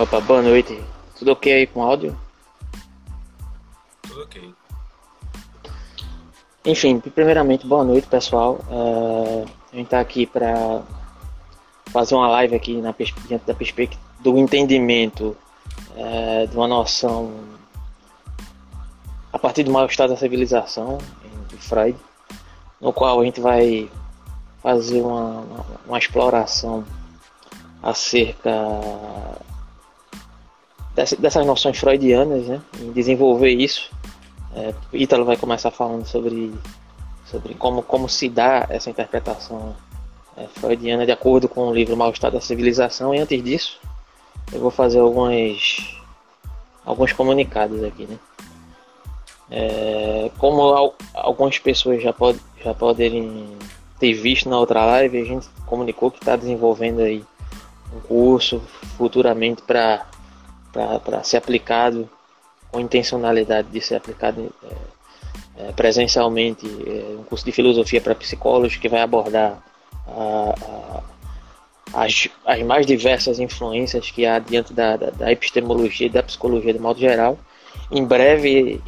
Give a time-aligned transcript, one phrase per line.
[0.00, 0.82] Opa, boa noite.
[1.18, 2.18] Tudo ok aí com áudio?
[4.00, 4.54] Tudo ok.
[6.64, 8.60] Enfim, primeiramente, boa noite, pessoal.
[8.70, 10.80] Uh, a gente está aqui para
[11.92, 12.94] fazer uma live aqui na,
[13.28, 15.36] diante da perspectiva do entendimento
[15.90, 17.34] uh, de uma noção
[19.30, 20.96] a partir do mal-estar da civilização
[21.50, 21.98] de Freud,
[22.80, 23.90] no qual a gente vai
[24.62, 26.86] fazer uma, uma, uma exploração
[27.82, 28.50] acerca
[31.18, 32.60] dessas noções freudianas, né?
[32.94, 33.90] Desenvolver isso.
[34.54, 36.52] É, Ítalo vai começar falando sobre,
[37.26, 39.76] sobre como, como se dá essa interpretação
[40.36, 43.14] é, freudiana de acordo com o livro Mal-Estar da Civilização.
[43.14, 43.78] E antes disso,
[44.52, 45.96] eu vou fazer alguns,
[46.84, 48.18] alguns comunicados aqui, né?
[49.50, 53.48] É, como algumas pessoas já, pod, já poderem
[53.98, 57.24] ter visto na outra live, a gente comunicou que está desenvolvendo aí
[57.94, 58.62] um curso
[58.96, 60.06] futuramente para
[61.22, 62.08] ser aplicado
[62.70, 68.76] com intencionalidade de ser aplicado é, é, presencialmente é, um curso de filosofia para psicólogos
[68.76, 69.62] que vai abordar
[70.06, 70.54] a,
[71.94, 76.22] a, as, as mais diversas influências que há diante da, da, da epistemologia e da
[76.22, 77.38] psicologia de modo geral.
[77.90, 78.80] Em breve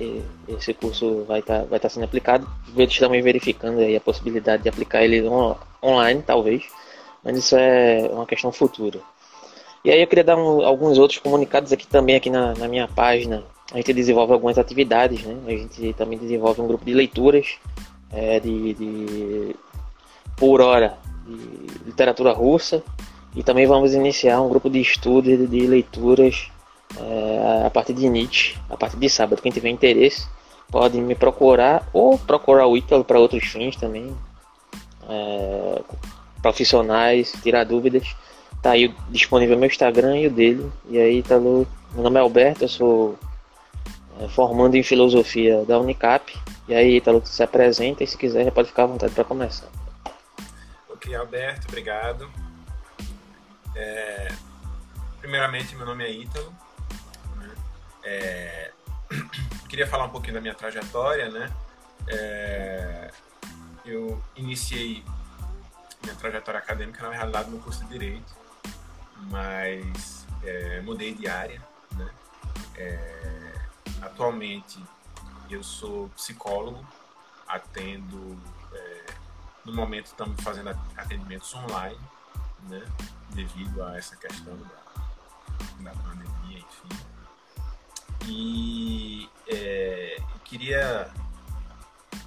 [0.49, 2.49] esse curso vai estar tá, vai tá sendo aplicado.
[2.77, 6.63] Eles verificando aí a possibilidade de aplicar ele on, online, talvez
[7.23, 9.01] mas isso é uma questão futura.
[9.85, 12.87] E aí eu queria dar um, alguns outros comunicados aqui também aqui na, na, minha
[12.87, 13.43] página.
[13.73, 15.37] A gente desenvolve algumas atividades, né?
[15.47, 17.57] A gente também desenvolve um grupo de leituras
[18.13, 19.57] é, de, de,
[20.37, 22.83] por hora de literatura russa
[23.35, 26.49] e também vamos iniciar um grupo de estudo de, leituras
[26.97, 29.43] é, a partir de Nietzsche, a partir de sábado.
[29.43, 30.29] Quem tiver interesse
[30.71, 34.15] pode me procurar ou procurar o Ítalo para outros fins também.
[35.09, 35.81] É,
[36.41, 38.15] profissionais, tirar dúvidas.
[38.63, 40.73] Tá aí disponível meu Instagram e o dele.
[40.89, 43.19] E aí, tá no, meu nome é Alberto, eu sou
[44.21, 46.33] é, formando em filosofia da Unicap.
[46.69, 49.69] E aí, Ítalo, se apresenta e se quiser já pode ficar à vontade para começar.
[50.89, 52.31] Ok, Alberto, obrigado.
[53.75, 54.29] É,
[55.21, 56.55] primeiramente, meu nome é Ítalo.
[57.37, 57.51] Né?
[58.05, 58.71] É,
[59.69, 61.53] queria falar um pouquinho da minha trajetória, né?
[62.07, 63.11] É,
[63.85, 65.05] eu iniciei
[66.03, 68.42] minha trajetória acadêmica, na realidade, no curso de Direito,
[69.31, 71.61] mas é, mudei de área,
[71.97, 72.11] né?
[72.77, 73.61] É,
[74.01, 74.83] atualmente,
[75.51, 76.85] eu sou psicólogo,
[77.47, 78.39] atendo,
[78.73, 79.07] é,
[79.65, 82.01] no momento estamos fazendo atendimentos online,
[82.69, 82.83] né?
[83.31, 86.89] Devido a essa questão da, da pandemia, enfim.
[88.27, 91.11] E é, queria,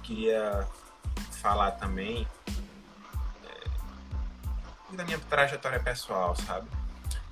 [0.02, 0.68] queria
[1.30, 2.26] falar também
[4.92, 6.68] da minha trajetória pessoal, sabe?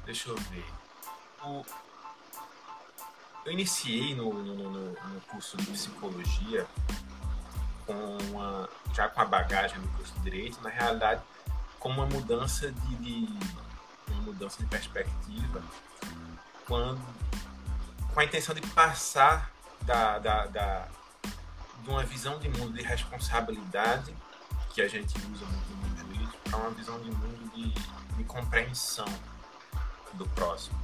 [0.05, 0.65] Deixa eu ver.
[1.43, 1.65] O...
[3.45, 6.67] Eu iniciei no, no, no, curso de psicologia
[7.87, 11.23] com uma, já com a bagagem do curso de direito, na realidade,
[11.79, 13.39] com uma mudança de, de
[14.09, 15.63] uma mudança de perspectiva,
[16.67, 17.03] quando
[18.15, 19.51] com a intenção de passar
[19.83, 20.89] da, da, da
[21.83, 24.15] de uma visão de mundo de responsabilidade
[24.73, 27.71] que a gente usa muito no mundo jurídico para uma visão de mundo de,
[28.17, 29.07] de compreensão
[30.15, 30.79] do próximo.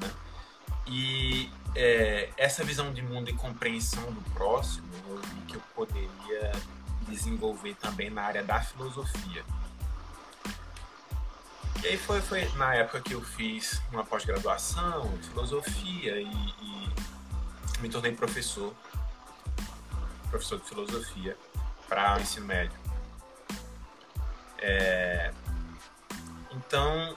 [0.00, 0.10] Né?
[0.86, 6.52] E é, essa visão de mundo e compreensão do próximo eu vi que eu poderia
[7.08, 9.44] desenvolver também na área da filosofia.
[11.82, 16.92] E aí foi, foi na época que eu fiz uma pós-graduação em filosofia e, e,
[17.80, 18.74] me tornei professor,
[20.28, 21.36] professor de filosofia
[21.88, 22.76] para o ensino médio.
[24.58, 25.32] É,
[26.50, 27.16] então,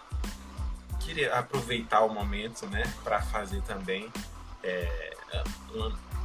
[1.11, 4.09] queria aproveitar o momento, né, para fazer também
[4.63, 5.13] é,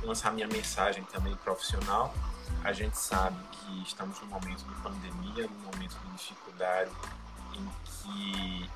[0.04, 2.14] lançar minha mensagem também profissional.
[2.62, 6.90] A gente sabe que estamos num momento de pandemia, num momento de dificuldade
[7.54, 8.70] em que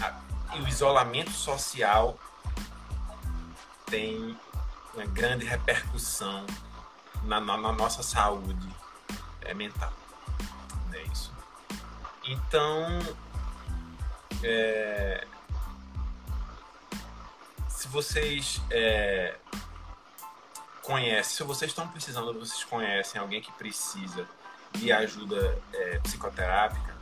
[0.00, 2.16] a, o isolamento social
[3.86, 4.38] tem
[4.94, 6.46] uma grande repercussão
[7.24, 8.68] na, na, na nossa saúde
[9.40, 9.92] é, mental.
[10.92, 11.32] É isso.
[12.24, 13.00] Então,
[14.42, 15.26] é,
[17.68, 19.34] se vocês é,
[20.82, 24.28] conhecem, se vocês estão precisando, vocês conhecem alguém que precisa
[24.72, 26.96] de ajuda é, psicoterápica,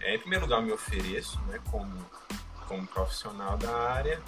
[0.00, 1.92] é, em primeiro lugar me ofereço, né, como,
[2.66, 4.20] como profissional da área,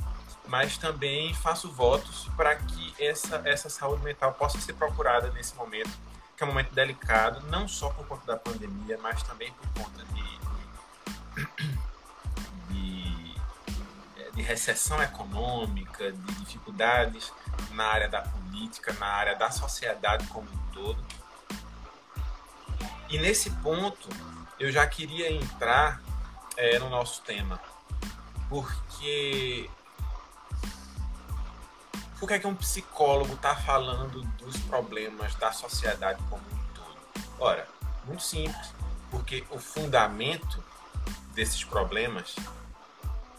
[0.46, 5.91] mas também faço votos para que essa, essa saúde mental possa ser procurada nesse momento,
[6.37, 10.05] que é um momento delicado, não só por conta da pandemia, mas também por conta
[10.12, 10.25] de
[14.44, 17.32] recessão econômica, de dificuldades
[17.73, 21.05] na área da política, na área da sociedade como um todo.
[23.08, 24.08] E nesse ponto,
[24.58, 26.00] eu já queria entrar
[26.56, 27.61] é, no nosso tema,
[28.49, 29.69] porque
[32.19, 37.25] por que, é que um psicólogo está falando dos problemas da sociedade como um todo?
[37.38, 37.69] Ora,
[38.05, 38.75] muito simples,
[39.11, 40.64] porque o fundamento
[41.35, 42.35] desses problemas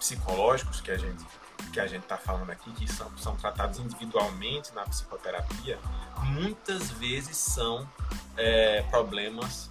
[0.06, 1.26] psicológicos que a gente
[1.72, 5.78] que a gente está falando aqui, que são, são tratados individualmente na psicoterapia,
[6.24, 7.90] muitas vezes são
[8.38, 9.70] é, problemas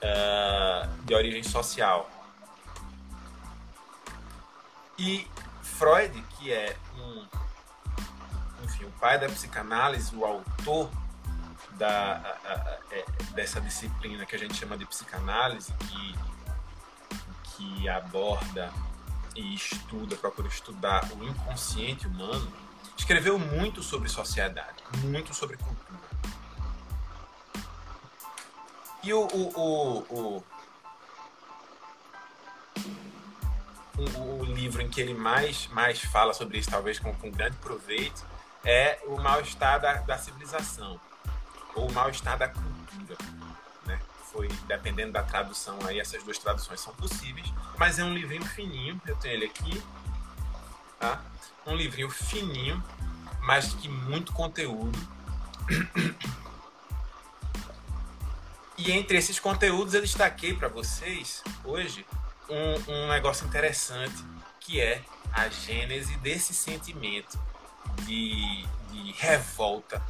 [0.00, 2.08] é, de origem social.
[4.96, 5.26] E
[5.62, 7.26] Freud, que é um,
[8.64, 10.88] enfim, o pai da psicanálise, o autor
[11.72, 13.04] da, a, a, é,
[13.34, 16.14] dessa disciplina que a gente chama de psicanálise, que,
[17.44, 18.72] que aborda
[19.38, 22.52] e estuda, procura estudar o inconsciente humano,
[22.96, 25.78] escreveu muito sobre sociedade, muito sobre cultura.
[29.02, 30.44] E o, o, o,
[33.96, 37.56] o, o livro em que ele mais, mais fala sobre isso, talvez com, com grande
[37.58, 38.26] proveito,
[38.64, 41.00] é O Mal-Estar da, da Civilização,
[41.76, 43.16] ou O Mal-Estar da Cultura
[44.32, 49.00] foi, dependendo da tradução aí, essas duas traduções são possíveis, mas é um livrinho fininho,
[49.06, 49.82] eu tenho ele aqui,
[50.98, 51.22] tá?
[51.66, 52.82] Um livrinho fininho,
[53.40, 54.98] mas que muito conteúdo.
[58.76, 62.06] E entre esses conteúdos eu destaquei para vocês hoje
[62.48, 64.24] um, um negócio interessante
[64.60, 65.02] que é
[65.32, 67.38] a gênese desse sentimento
[68.04, 70.00] de, de revolta,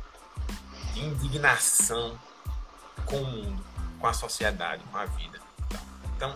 [0.92, 2.20] de indignação
[3.06, 3.67] com o mundo
[4.00, 5.40] com a sociedade, com a vida.
[6.16, 6.34] Então,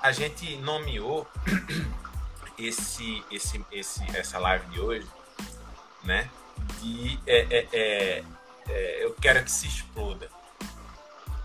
[0.00, 1.26] a gente nomeou
[2.58, 5.08] esse, esse, esse, essa live de hoje,
[6.02, 6.30] né?
[6.80, 8.24] De é, é, é,
[8.68, 10.28] é, eu quero que se exploda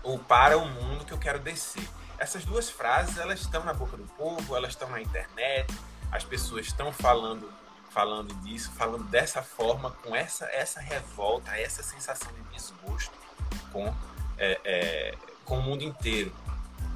[0.02, 1.86] ou para o mundo que eu quero descer.
[2.18, 5.74] Essas duas frases elas estão na boca do povo, elas estão na internet,
[6.12, 7.50] as pessoas estão falando
[7.90, 13.12] falando disso, falando dessa forma, com essa essa revolta, essa sensação de desgosto
[13.72, 13.92] com
[14.38, 15.14] é, é,
[15.50, 16.32] com o mundo inteiro.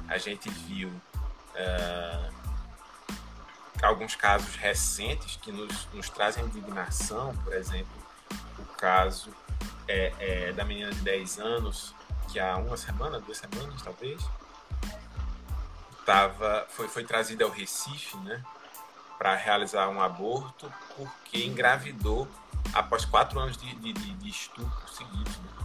[0.07, 2.33] A gente viu uh,
[3.83, 7.91] alguns casos recentes que nos, nos trazem indignação, por exemplo,
[8.57, 9.29] o caso
[9.89, 11.93] é, é, da menina de 10 anos,
[12.31, 14.23] que há uma semana, duas semanas talvez,
[16.05, 18.41] tava, foi, foi trazida ao Recife, né,
[19.17, 22.25] para realizar um aborto, porque engravidou
[22.73, 24.85] após quatro anos de, de, de estupro.
[25.01, 25.64] Né?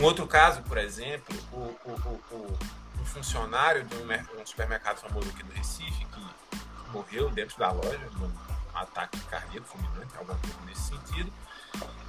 [0.00, 2.58] Um outro caso, por exemplo, o, o, o,
[3.00, 8.32] um funcionário de um, supermercado famoso aqui do Recife que morreu dentro da loja num
[8.72, 11.32] ataque cardíaco fulminante, alguma coisa nesse sentido,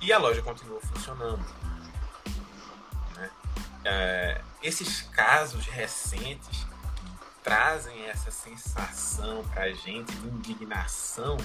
[0.02, 1.44] e a loja continuou funcionando.
[3.16, 3.32] Né?
[3.84, 6.68] É, esses casos recentes
[7.44, 11.38] trazem essa sensação para a gente de indignação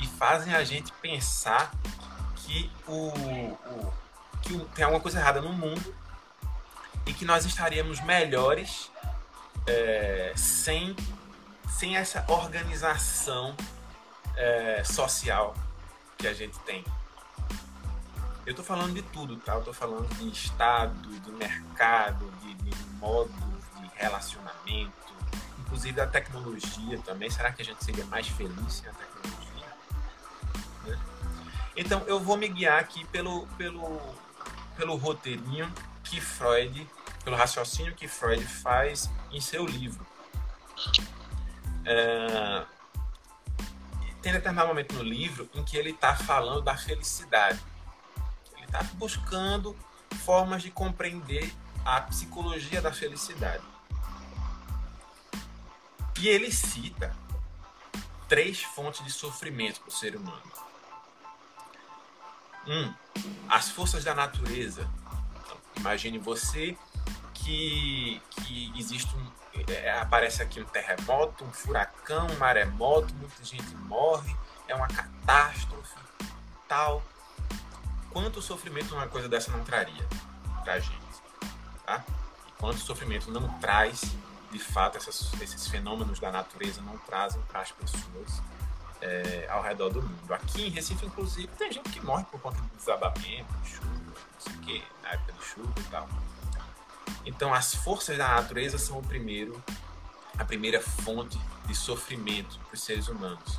[0.00, 1.72] e fazem a gente pensar
[2.36, 4.03] que o, o
[4.44, 5.94] que tem alguma coisa errada no mundo
[7.06, 8.90] e que nós estaríamos melhores
[9.66, 10.94] é, sem,
[11.68, 13.56] sem essa organização
[14.36, 15.54] é, social
[16.18, 16.84] que a gente tem.
[18.46, 19.54] Eu estou falando de tudo, tá?
[19.54, 23.34] Eu estou falando de Estado, de mercado, de, de modos
[23.80, 25.14] de relacionamento,
[25.60, 27.30] inclusive da tecnologia também.
[27.30, 29.66] Será que a gente seria mais feliz sem a tecnologia?
[30.84, 31.00] Né?
[31.74, 33.98] Então eu vou me guiar aqui pelo, pelo
[34.76, 36.88] pelo roteirinho que Freud,
[37.24, 40.06] pelo raciocínio que Freud faz em seu livro.
[41.84, 42.64] É,
[44.22, 47.60] tem determinado momento no livro em que ele está falando da felicidade.
[48.56, 49.76] Ele está buscando
[50.24, 51.52] formas de compreender
[51.84, 53.62] a psicologia da felicidade.
[56.18, 57.14] E ele cita
[58.28, 60.42] três fontes de sofrimento para o ser humano.
[62.66, 62.92] Um,
[63.48, 64.88] as forças da natureza.
[65.42, 66.76] Então, imagine você
[67.32, 69.34] que, que existe um.
[69.68, 74.34] É, aparece aqui um terremoto, um furacão, um maremoto, muita gente morre,
[74.66, 75.96] é uma catástrofe,
[76.68, 77.02] tal.
[78.10, 80.08] Quanto sofrimento uma coisa dessa não traria
[80.64, 80.98] pra gente?
[81.86, 82.04] Tá?
[82.58, 84.02] Quanto sofrimento não traz,
[84.50, 88.42] de fato, essas, esses fenômenos da natureza não trazem para as pessoas
[89.04, 90.32] é, ao redor do mundo.
[90.32, 94.40] Aqui em Recife, inclusive, tem gente que morre por conta de desabamento, de chuva, não
[94.40, 96.08] sei o quê, na época de chuva e tal.
[97.26, 99.62] Então, as forças da natureza são o primeiro,
[100.38, 103.56] a primeira fonte de sofrimento para os seres humanos.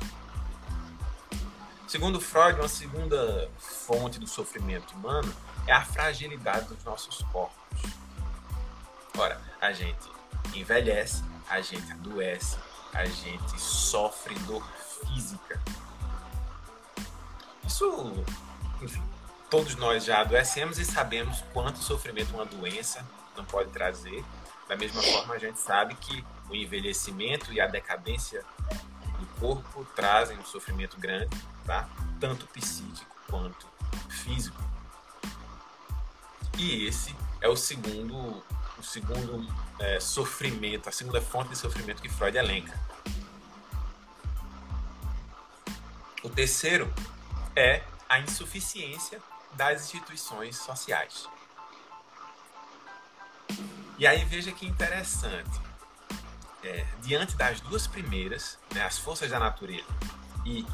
[1.86, 5.32] Segundo Freud, uma segunda fonte do sofrimento humano
[5.68, 7.82] é a fragilidade dos nossos corpos.
[9.16, 10.10] Ora, a gente
[10.54, 12.58] envelhece, a gente adoece,
[12.92, 14.66] a gente sofre dor
[15.04, 15.60] física.
[17.66, 18.24] Isso,
[18.80, 19.02] enfim,
[19.50, 23.04] todos nós já adoecemos e sabemos quanto sofrimento uma doença
[23.36, 24.24] não pode trazer.
[24.68, 28.44] Da mesma forma, a gente sabe que o envelhecimento e a decadência
[29.18, 31.88] do corpo trazem um sofrimento grande, tá?
[32.20, 33.66] tanto psíquico quanto
[34.08, 34.60] físico.
[36.58, 38.42] E esse é o segundo,
[38.78, 39.46] o segundo
[39.78, 42.78] é, sofrimento, a segunda fonte de sofrimento que Freud elenca.
[46.26, 46.92] O terceiro
[47.54, 51.28] é a insuficiência das instituições sociais.
[53.96, 55.60] E aí veja que interessante.
[56.64, 59.86] É, diante das duas primeiras, né, as forças da natureza
[60.44, 60.66] e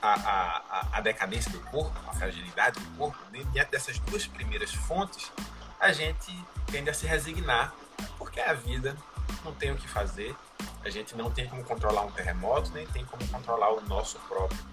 [0.00, 4.72] a, a, a, decadência do corpo, a fragilidade do corpo, né, diante dessas duas primeiras
[4.72, 5.32] fontes,
[5.80, 6.32] a gente
[6.70, 7.74] tende a se resignar,
[8.16, 8.96] porque a vida
[9.44, 10.36] não tem o que fazer,
[10.84, 14.69] a gente não tem como controlar um terremoto, nem tem como controlar o nosso próprio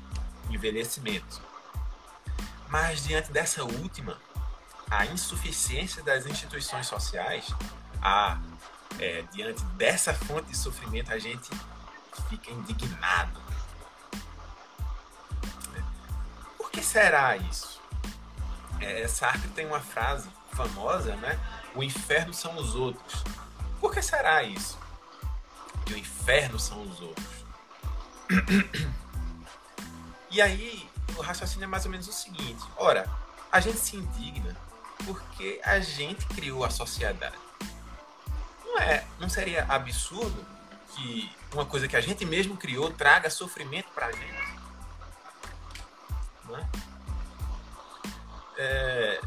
[0.50, 1.42] envelhecimento.
[2.70, 4.18] Mas diante dessa última,
[4.90, 7.54] a insuficiência das instituições sociais,
[8.02, 8.40] a,
[9.00, 11.50] é, diante dessa fonte de sofrimento, a gente
[12.30, 13.42] fica indignado.
[16.58, 17.82] Por que será isso?
[18.80, 21.40] É, Sartre tem uma frase famosa, né?
[21.76, 23.24] O inferno são os outros.
[23.80, 24.78] Por que será isso?
[25.86, 27.28] Que o inferno são os outros.
[30.38, 33.10] E aí, o raciocínio é mais ou menos o seguinte: ora,
[33.52, 34.56] a gente se indigna
[35.04, 37.36] porque a gente criou a sociedade.
[38.64, 40.46] Não é, não seria absurdo
[40.94, 44.60] que uma coisa que a gente mesmo criou traga sofrimento para a gente?
[46.46, 46.70] Não é?
[48.60, 49.22] é?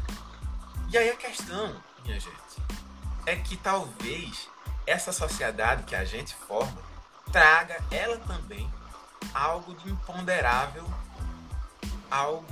[0.91, 1.75] E aí a questão,
[2.05, 2.63] minha gente,
[3.25, 4.47] é que talvez
[4.87, 6.81] essa sociedade que a gente forma
[7.33, 8.71] traga ela também
[9.33, 10.85] algo de imponderável,
[12.09, 12.45] algo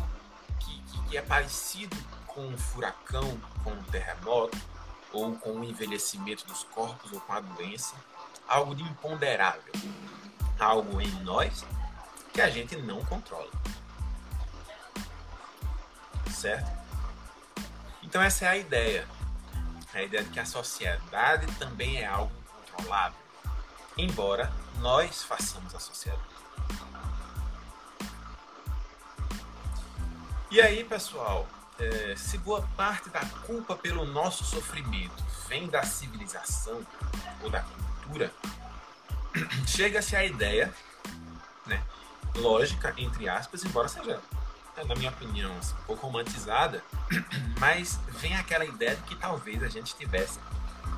[0.59, 1.95] que, que é parecido
[2.27, 4.57] com um furacão, com um terremoto,
[5.11, 7.95] ou com o envelhecimento dos corpos, ou com a doença,
[8.47, 9.73] algo de imponderável,
[10.59, 11.65] algo em nós
[12.33, 13.51] que a gente não controla.
[16.31, 16.71] Certo?
[18.03, 19.07] Então essa é a ideia.
[19.93, 23.19] A ideia de que a sociedade também é algo controlável,
[23.97, 26.38] embora nós façamos a sociedade.
[30.51, 36.81] E aí, pessoal, é, se boa parte da culpa pelo nosso sofrimento vem da civilização
[37.43, 38.33] ou da cultura,
[39.67, 40.73] chega-se à ideia,
[41.67, 41.79] né,
[42.35, 44.19] lógica, entre aspas, embora seja,
[44.75, 46.83] é, na minha opinião, assim, um pouco romantizada,
[47.59, 50.39] mas vem aquela ideia de que talvez a gente estivesse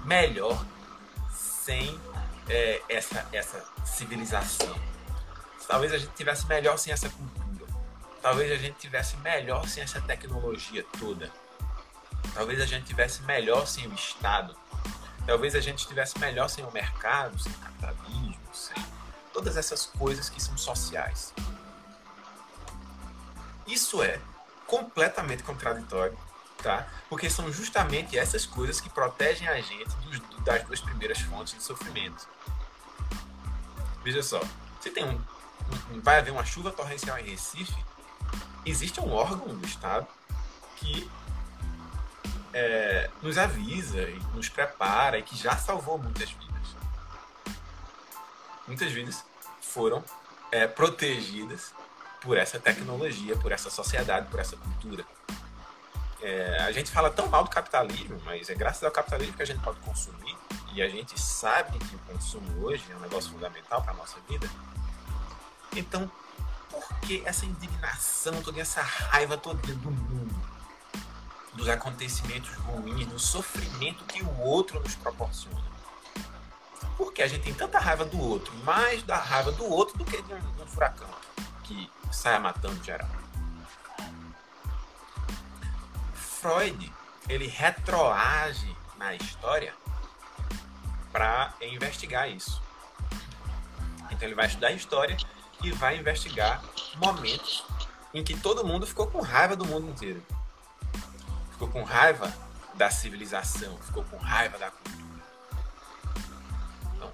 [0.06, 0.66] melhor
[1.30, 2.00] sem
[2.48, 4.80] é, essa, essa civilização.
[5.68, 7.41] Talvez a gente tivesse melhor sem essa cultura
[8.22, 11.32] talvez a gente tivesse melhor sem essa tecnologia toda.
[12.34, 14.56] Talvez a gente tivesse melhor sem o Estado.
[15.26, 18.76] Talvez a gente estivesse melhor sem o mercado, sem o capitalismo, sem
[19.34, 21.34] todas essas coisas que são sociais.
[23.68, 24.20] Isso é
[24.68, 26.18] completamente contraditório,
[26.62, 26.88] tá?
[27.10, 31.64] Porque são justamente essas coisas que protegem a gente dos, das duas primeiras fontes de
[31.64, 32.28] sofrimento.
[34.04, 34.42] Veja só,
[34.80, 35.22] se tem um,
[35.92, 37.76] um, vai haver uma chuva torrencial em Recife,
[38.66, 40.08] existe um órgão do Estado
[40.78, 41.10] que
[42.54, 46.76] é, nos avisa e nos prepara e que já salvou muitas vidas.
[48.68, 49.24] Muitas vidas
[49.62, 50.04] foram
[50.52, 51.74] é, protegidas
[52.22, 55.06] por essa tecnologia, por essa sociedade, por essa cultura.
[56.22, 59.46] É, a gente fala tão mal do capitalismo, mas é graças ao capitalismo que a
[59.46, 60.38] gente pode consumir
[60.74, 64.18] e a gente sabe que o consumo hoje é um negócio fundamental para a nossa
[64.30, 64.48] vida.
[65.76, 66.10] Então,
[66.72, 70.52] por que essa indignação, toda essa raiva toda do mundo?
[71.54, 75.62] Dos acontecimentos ruins, do sofrimento que o outro nos proporciona.
[76.98, 80.22] Porque a gente tem tanta raiva do outro, mais da raiva do outro do que
[80.22, 81.10] de um, de um furacão
[81.64, 83.10] que saia matando geral.
[86.14, 86.92] Freud,
[87.28, 89.74] ele retroage na história
[91.12, 92.62] para investigar isso.
[94.10, 95.18] Então ele vai estudar a história
[95.64, 96.64] e vai investigar
[96.98, 97.64] momentos
[98.14, 100.22] em que todo mundo ficou com raiva do mundo inteiro.
[101.52, 102.34] Ficou com raiva
[102.76, 105.02] da civilização, ficou com raiva da cultura.
[106.96, 107.14] Então,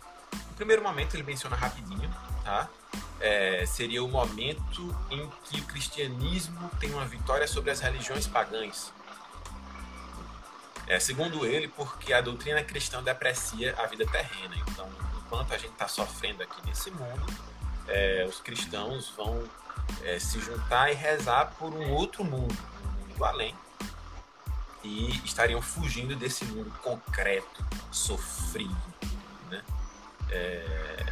[0.55, 2.09] primeiro momento ele menciona rapidinho,
[2.43, 2.69] tá?
[3.19, 8.91] É, seria o momento em que o cristianismo tem uma vitória sobre as religiões pagãs.
[10.87, 14.55] É, segundo ele, porque a doutrina cristã deprecia a vida terrena.
[14.67, 17.25] Então, enquanto a gente está sofrendo aqui nesse mundo,
[17.88, 19.44] é, os cristãos vão
[20.03, 23.56] é, se juntar e rezar por um outro mundo, um mundo além,
[24.84, 28.75] e estariam fugindo desse mundo concreto, sofrido,
[29.50, 29.63] né?
[30.29, 31.06] É,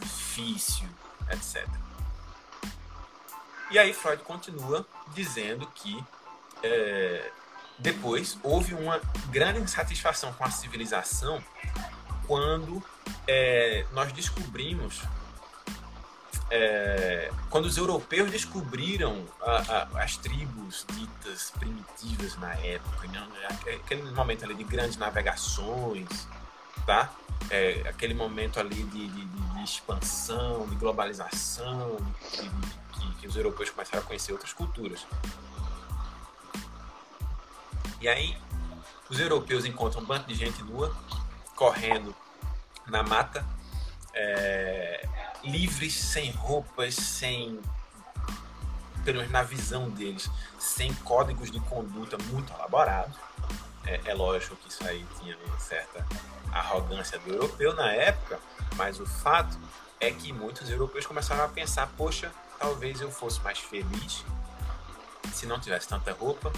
[0.00, 0.88] difícil,
[1.30, 1.66] etc.
[3.70, 6.02] E aí Freud continua dizendo que
[6.62, 7.30] é,
[7.78, 11.42] depois houve uma grande insatisfação com a civilização
[12.26, 12.82] quando
[13.26, 15.02] é, nós descobrimos
[16.50, 19.50] é, quando os europeus descobriram a,
[19.96, 23.26] a, as tribos ditas primitivas na época, né?
[23.84, 26.28] aquele momento ali de grandes navegações,
[26.84, 27.12] tá?
[27.50, 31.96] É, aquele momento ali de, de, de, expansão, de globalização,
[32.32, 32.48] de,
[32.92, 35.04] que, que, os europeus começaram a conhecer outras culturas.
[38.00, 38.36] E aí,
[39.10, 40.94] os europeus encontram um bando de gente nua,
[41.54, 42.14] correndo
[42.86, 43.44] na mata,
[44.16, 45.06] é,
[45.44, 47.60] livres, sem roupas, sem.
[49.04, 53.16] pelo menos na visão deles, sem códigos de conduta muito elaborados.
[53.86, 56.04] É, é lógico que isso aí tinha uma certa
[56.50, 58.40] arrogância do europeu na época,
[58.74, 59.56] mas o fato
[60.00, 64.24] é que muitos europeus começaram a pensar: poxa, talvez eu fosse mais feliz
[65.32, 66.50] se não tivesse tanta roupa,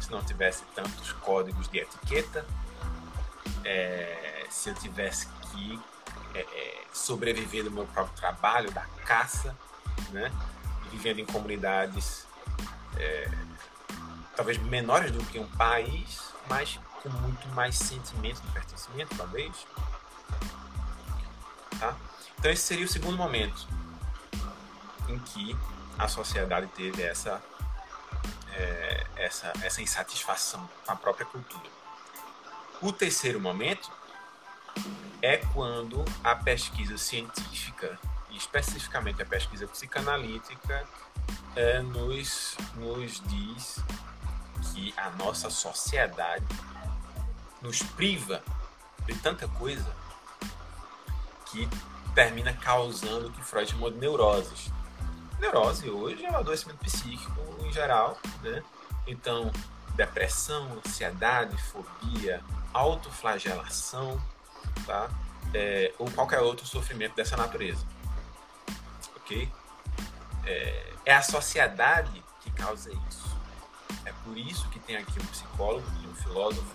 [0.00, 2.44] se não tivesse tantos códigos de etiqueta,
[3.64, 5.80] é, se eu tivesse que
[6.36, 9.56] é, é, sobreviver do meu próprio trabalho, da caça,
[10.10, 10.30] né?
[10.90, 12.26] vivendo em comunidades
[12.98, 13.30] é,
[14.36, 19.66] talvez menores do que um país, mas com muito mais sentimento de pertencimento, talvez.
[21.80, 21.96] Tá?
[22.38, 23.66] Então esse seria o segundo momento
[25.08, 25.56] em que
[25.98, 27.42] a sociedade teve essa,
[28.52, 31.70] é, essa, essa insatisfação com a própria cultura.
[32.82, 33.90] O terceiro momento
[35.22, 37.98] é quando a pesquisa científica,
[38.30, 40.86] especificamente a pesquisa psicanalítica,
[41.54, 43.80] é, nos, nos diz
[44.72, 46.44] que a nossa sociedade
[47.62, 48.42] nos priva
[49.06, 49.90] de tanta coisa
[51.46, 51.68] que
[52.14, 54.70] termina causando o que Freud chamou de neuroses.
[55.40, 58.62] Neurose hoje é um adoecimento psíquico em geral, né?
[59.06, 59.50] Então,
[59.94, 64.20] depressão, ansiedade, fobia, autoflagelação,
[64.84, 65.08] tá?
[65.54, 67.84] É, ou qualquer outro sofrimento dessa natureza.
[69.16, 69.50] Ok?
[70.44, 73.36] É, é, a sociedade que causa isso.
[74.04, 76.74] É por isso que tem aqui um psicólogo e um filósofo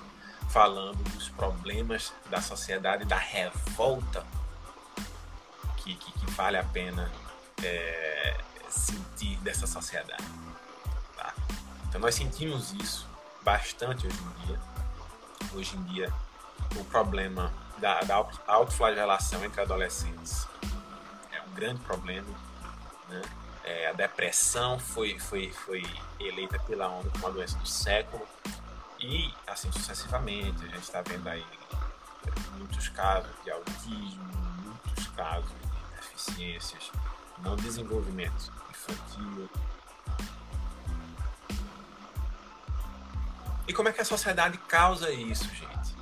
[0.50, 4.26] falando dos problemas da sociedade, da revolta
[5.78, 7.10] que, que, que vale a pena
[7.64, 8.38] é,
[8.70, 10.24] sentir dessa sociedade.
[11.16, 11.34] Tá?
[11.88, 13.08] Então nós sentimos isso
[13.44, 14.60] bastante hoje em dia.
[15.54, 16.14] Hoje em dia
[16.76, 20.48] o problema da, da autoflagelação entre adolescentes
[21.32, 22.28] é um grande problema.
[23.10, 23.22] Né?
[23.64, 25.84] É, a depressão foi, foi, foi
[26.20, 28.26] eleita pela ONU como uma doença do século
[29.00, 30.64] e assim sucessivamente.
[30.64, 31.46] A gente está vendo aí
[32.58, 34.24] muitos casos de autismo,
[34.64, 36.92] muitos casos de deficiências,
[37.40, 39.50] não desenvolvimento infantil.
[43.68, 46.01] E como é que a sociedade causa isso, gente?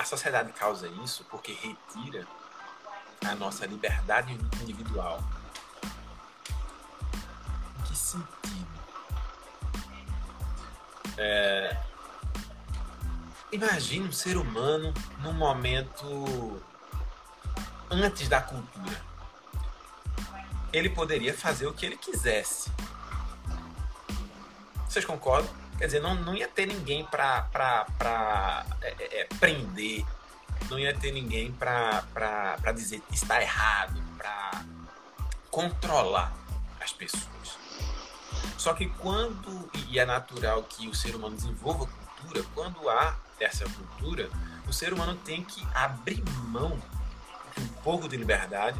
[0.00, 2.26] A sociedade causa isso porque retira
[3.22, 4.32] a nossa liberdade
[4.62, 5.22] individual.
[7.78, 8.80] Em que sentido?
[11.18, 11.76] É...
[13.52, 16.62] Imagine um ser humano num momento
[17.90, 19.04] antes da cultura.
[20.72, 22.72] Ele poderia fazer o que ele quisesse.
[24.88, 25.59] Vocês concordam?
[25.80, 30.04] Quer dizer, não, não ia ter ninguém para é, é, é, prender,
[30.68, 32.02] não ia ter ninguém para
[32.74, 34.62] dizer que está errado, para
[35.50, 36.34] controlar
[36.78, 37.56] as pessoas.
[38.58, 43.64] Só que quando, e é natural que o ser humano desenvolva cultura, quando há essa
[43.64, 44.28] cultura,
[44.68, 46.78] o ser humano tem que abrir mão
[47.56, 48.78] de um pouco de liberdade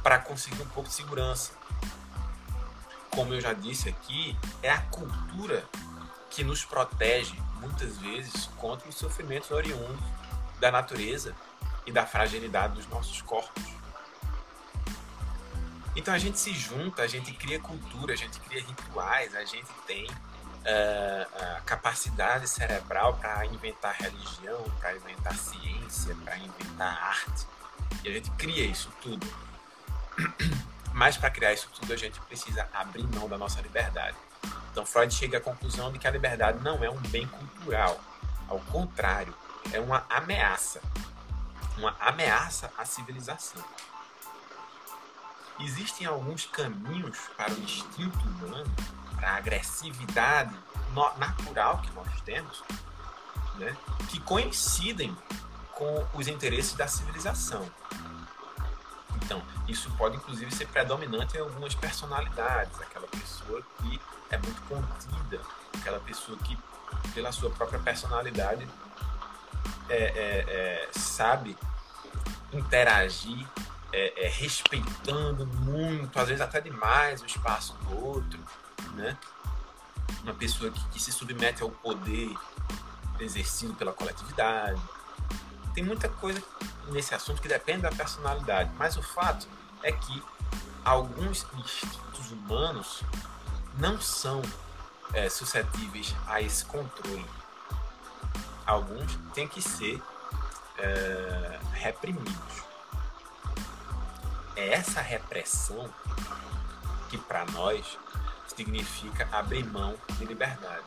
[0.00, 1.54] para conseguir um pouco de segurança.
[3.10, 5.64] Como eu já disse aqui, é a cultura
[6.34, 10.04] que nos protege muitas vezes contra os sofrimentos oriundos
[10.58, 11.34] da natureza
[11.86, 13.62] e da fragilidade dos nossos corpos.
[15.96, 19.70] Então a gente se junta, a gente cria cultura, a gente cria rituais, a gente
[19.86, 20.08] tem
[20.64, 27.46] é, a capacidade cerebral para inventar religião, para inventar ciência, para inventar arte.
[28.02, 29.26] E a gente cria isso tudo.
[30.92, 34.16] Mas para criar isso tudo, a gente precisa abrir mão da nossa liberdade.
[34.70, 38.00] Então, Freud chega à conclusão de que a liberdade não é um bem cultural.
[38.48, 39.34] Ao contrário,
[39.72, 40.80] é uma ameaça.
[41.78, 43.62] Uma ameaça à civilização.
[45.60, 48.70] Existem alguns caminhos para o instinto humano,
[49.14, 50.54] para a agressividade
[51.18, 52.62] natural que nós temos,
[53.56, 53.76] né,
[54.08, 55.16] que coincidem
[55.72, 57.68] com os interesses da civilização.
[59.24, 65.40] Então, isso pode inclusive ser predominante em algumas personalidades, aquela pessoa que é muito contida,
[65.78, 66.58] aquela pessoa que,
[67.14, 68.68] pela sua própria personalidade,
[69.88, 71.56] é, é, é, sabe
[72.52, 73.46] interagir
[73.92, 78.38] é, é, respeitando muito, às vezes até demais, o espaço do outro,
[78.94, 79.16] né?
[80.22, 82.34] Uma pessoa que, que se submete ao poder
[83.20, 84.80] exercido pela coletividade,
[85.74, 86.42] tem muita coisa
[86.88, 89.48] nesse assunto que depende da personalidade, mas o fato
[89.82, 90.22] é que
[90.84, 93.02] alguns instintos humanos
[93.76, 94.40] não são
[95.12, 97.26] é, suscetíveis a esse controle.
[98.64, 100.00] Alguns têm que ser
[100.78, 102.64] é, reprimidos.
[104.56, 105.92] É essa repressão
[107.08, 107.98] que para nós
[108.56, 110.84] significa abrir mão de liberdade.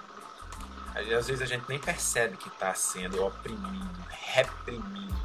[0.97, 5.15] Às vezes a gente nem percebe que está sendo oprimido, reprimido.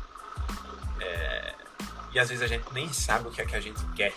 [1.00, 1.54] É...
[2.12, 4.14] E às vezes a gente nem sabe o que é que a gente quer.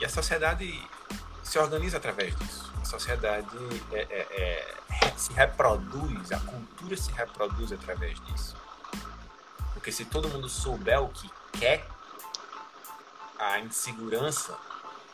[0.00, 0.88] E a sociedade
[1.42, 2.72] se organiza através disso.
[2.80, 3.58] A sociedade
[3.92, 8.56] é, é, é, se reproduz, a cultura se reproduz através disso.
[9.74, 11.86] Porque se todo mundo souber o que quer,
[13.38, 14.56] a insegurança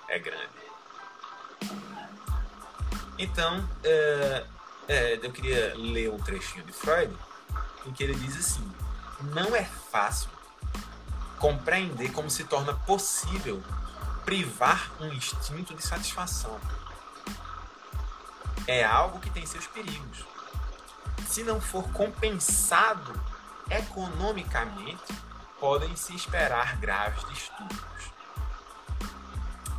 [0.09, 0.66] é grande.
[3.19, 4.47] Então, é,
[4.89, 7.17] é, eu queria ler um trechinho de Freud,
[7.87, 8.71] em que ele diz assim:
[9.33, 10.29] não é fácil
[11.39, 13.63] compreender como se torna possível
[14.25, 16.59] privar um instinto de satisfação.
[18.67, 20.25] É algo que tem seus perigos.
[21.29, 23.19] Se não for compensado
[23.71, 25.05] economicamente,
[25.61, 28.11] podem se esperar graves distúrbios.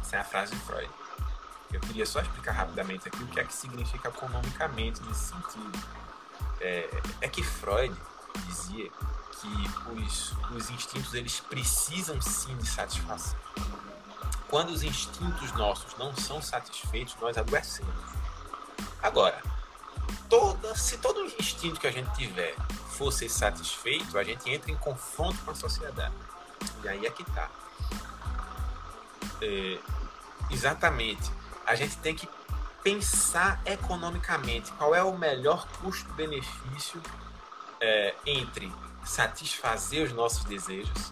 [0.02, 0.90] Essa é a frase de Freud.
[1.72, 5.80] Eu queria só explicar rapidamente aqui o que é que significa economicamente nesse sentido.
[6.62, 7.96] É, é que Freud
[8.48, 13.38] dizia que os, os instintos eles precisam sim de satisfação.
[14.50, 17.94] Quando os instintos nossos não são satisfeitos, nós adoecemos.
[19.04, 19.42] Agora,
[20.30, 22.56] toda, se todo instinto que a gente tiver
[22.92, 26.16] fosse satisfeito, a gente entra em confronto com a sociedade.
[26.84, 27.50] E aí é que tá.
[29.42, 29.80] É,
[30.50, 31.30] exatamente
[31.68, 32.28] a gente tem que
[32.82, 37.02] pensar economicamente qual é o melhor custo-benefício
[37.82, 38.72] é, entre
[39.04, 41.12] satisfazer os nossos desejos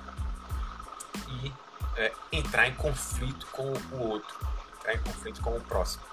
[1.27, 1.53] e
[1.97, 4.35] é, entrar em conflito com o outro,
[4.79, 6.03] entrar em conflito com o próximo.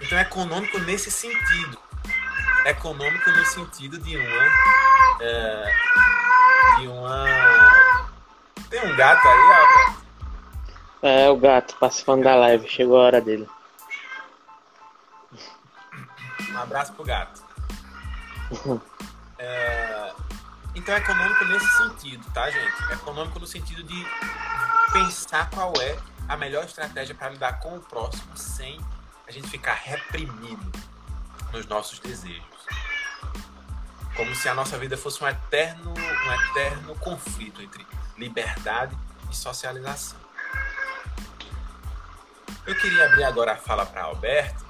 [0.00, 1.78] Então, é econômico nesse sentido.
[2.64, 4.46] Econômico no sentido de uma.
[5.20, 5.72] É,
[6.78, 8.08] de uma.
[8.68, 10.01] Tem um gato aí, Alberto?
[11.02, 13.48] É, o gato participando da live, chegou a hora dele.
[16.48, 17.42] Um abraço pro gato.
[19.36, 20.12] é,
[20.76, 22.90] então é econômico nesse sentido, tá, gente?
[22.90, 24.06] É econômico no sentido de
[24.92, 28.78] pensar qual é a melhor estratégia para lidar com o próximo sem
[29.26, 30.70] a gente ficar reprimido
[31.52, 32.44] nos nossos desejos.
[34.16, 37.84] Como se a nossa vida fosse um eterno, um eterno conflito entre
[38.16, 38.96] liberdade
[39.30, 40.21] e socialização.
[42.64, 44.64] Eu queria abrir agora a fala para Alberto,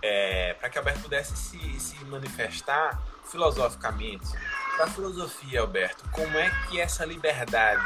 [0.00, 4.28] é, para que Alberto pudesse se, se manifestar filosoficamente.
[4.76, 7.84] Para a filosofia, Alberto, como é que essa liberdade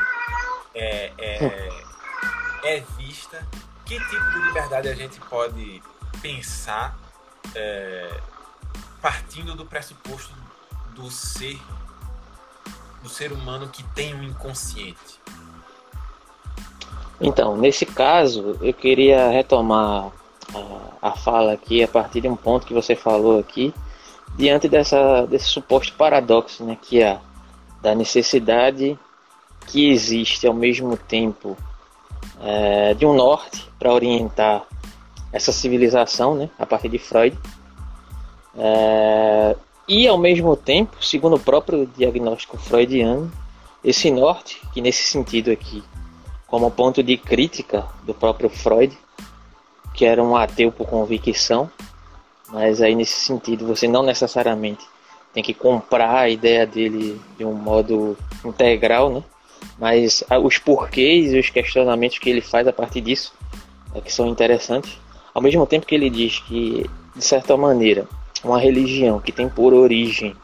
[0.75, 1.69] é, é,
[2.63, 3.47] é vista?
[3.87, 5.83] Que tipo de liberdade a gente pode
[6.21, 6.99] pensar
[7.55, 8.21] é,
[9.01, 10.35] partindo do pressuposto
[10.91, 11.59] do ser
[13.03, 15.21] do ser humano que tem um inconsciente?
[17.23, 20.11] Então, nesse caso, eu queria retomar
[20.53, 23.73] a, a fala aqui a partir de um ponto que você falou aqui,
[24.35, 27.21] diante dessa, desse suposto paradoxo, né, que é
[27.81, 28.99] da necessidade
[29.69, 31.57] que existe ao mesmo tempo
[32.43, 34.65] é, de um norte para orientar
[35.33, 37.39] essa civilização, né, a partir de Freud,
[38.57, 39.57] é,
[39.87, 43.31] e ao mesmo tempo, segundo o próprio diagnóstico freudiano,
[43.85, 45.85] esse norte, que nesse sentido aqui
[46.53, 48.95] como ponto de crítica do próprio Freud,
[49.95, 51.71] que era um ateu por convicção,
[52.51, 54.87] mas aí nesse sentido você não necessariamente
[55.33, 59.25] tem que comprar a ideia dele de um modo integral, né?
[59.79, 63.33] Mas os porquês e os questionamentos que ele faz a partir disso
[63.95, 64.99] é que são interessantes.
[65.33, 66.85] Ao mesmo tempo que ele diz que,
[67.17, 68.07] de certa maneira,
[68.45, 70.37] uma religião que tem por origem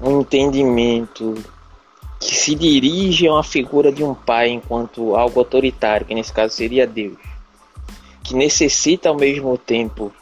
[0.00, 1.34] um entendimento
[2.28, 6.54] que se dirige a uma figura de um pai enquanto algo autoritário, que nesse caso
[6.54, 7.18] seria Deus,
[8.22, 10.12] que necessita ao mesmo tempo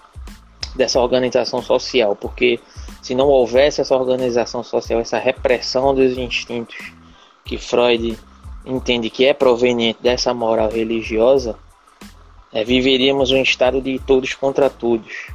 [0.74, 2.58] dessa organização social, porque
[3.02, 6.92] se não houvesse essa organização social, essa repressão dos instintos
[7.44, 8.18] que Freud
[8.64, 11.58] entende que é proveniente dessa moral religiosa,
[12.52, 15.28] é, viveríamos um estado de todos contra todos.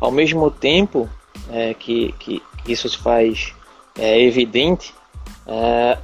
[0.00, 1.08] Ao mesmo tempo
[1.50, 3.54] é, que, que isso se faz
[3.96, 4.94] é, evidente,
[5.46, 5.98] é,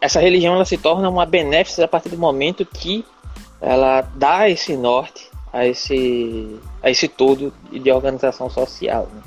[0.00, 3.04] essa religião ela se torna uma benéfica a partir do momento que
[3.60, 9.08] ela dá esse norte a esse, a esse todo de organização social.
[9.12, 9.22] Né?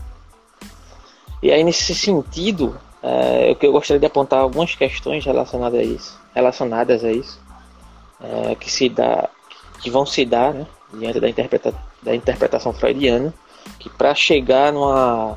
[1.42, 6.20] E aí nesse sentido, é, eu, eu gostaria de apontar algumas questões relacionadas a isso,
[6.34, 7.40] relacionadas a isso,
[8.22, 9.30] é, que se dá,
[9.82, 13.34] que vão se dar, né, diante da, interpreta, da interpretação freudiana,
[13.78, 15.36] que para chegar numa, um,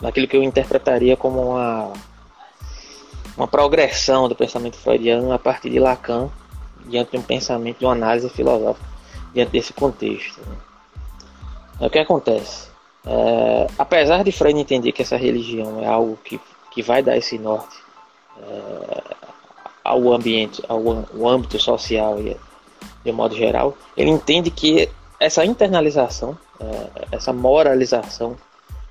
[0.00, 1.92] naquilo que eu interpretaria como uma
[3.36, 6.28] uma progressão do pensamento freudiano a partir de Lacan
[6.86, 8.86] diante de um pensamento de uma análise filosófica
[9.32, 10.40] diante desse contexto.
[10.40, 10.56] Né?
[11.80, 12.68] É o que acontece?
[13.06, 16.38] É, apesar de Freud entender que essa religião é algo que,
[16.70, 17.78] que vai dar esse norte
[18.38, 19.02] é,
[19.82, 22.36] ao ambiente, ao, ao âmbito social e
[23.02, 28.36] de modo geral, ele entende que essa internalização, é, essa moralização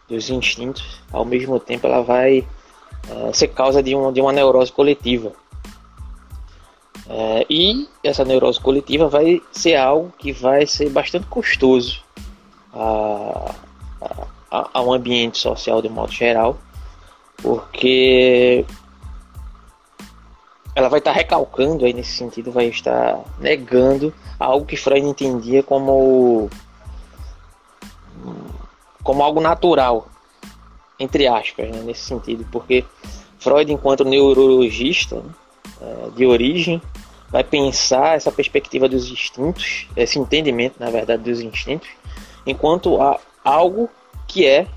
[0.09, 2.45] dos instintos, ao mesmo tempo ela vai
[3.09, 5.31] é, ser causa de, um, de uma neurose coletiva.
[7.07, 12.03] É, e essa neurose coletiva vai ser algo que vai ser bastante custoso
[12.73, 13.55] a,
[14.51, 16.57] a, a um ambiente social de modo geral,
[17.41, 18.65] porque
[20.75, 26.49] ela vai estar recalcando aí nesse sentido, vai estar negando algo que Freud entendia como
[29.03, 30.07] como algo natural,
[30.99, 32.85] entre aspas, né, nesse sentido, porque
[33.39, 35.31] Freud, enquanto neurologista né,
[35.81, 36.81] é, de origem,
[37.29, 41.87] vai pensar essa perspectiva dos instintos, esse entendimento, na verdade, dos instintos,
[42.45, 43.89] enquanto a algo
[44.27, 44.67] que é,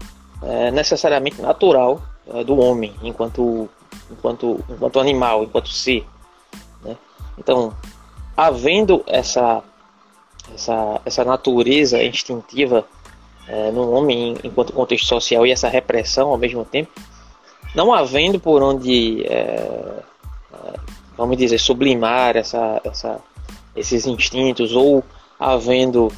[0.43, 3.69] é necessariamente natural é, do homem, enquanto,
[4.11, 6.07] enquanto, enquanto animal, enquanto ser.
[6.83, 6.97] Né?
[7.39, 7.75] Então,
[8.37, 9.63] havendo essa,
[10.55, 12.87] essa, essa natureza instintiva
[13.49, 16.91] é, no homem enquanto contexto social e essa repressão ao mesmo tempo,
[17.75, 20.03] não havendo por onde, é,
[20.53, 20.75] é,
[21.17, 23.21] vamos dizer, sublimar essa, essa,
[23.75, 25.03] esses instintos ou
[25.39, 26.13] havendo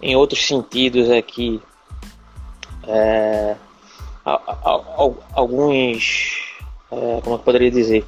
[0.00, 1.60] em outros sentidos aqui
[2.86, 3.56] é,
[5.34, 6.42] alguns,
[6.90, 8.04] é, como eu poderia dizer,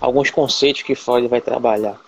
[0.00, 2.00] alguns conceitos que Freud vai trabalhar.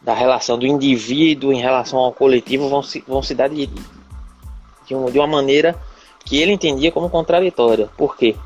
[0.00, 3.70] Da relação do indivíduo em relação ao coletivo vão se, vão se dar de,
[4.86, 5.78] de, uma, de uma maneira
[6.24, 7.88] que ele entendia como contraditória.
[7.96, 8.36] Por quê?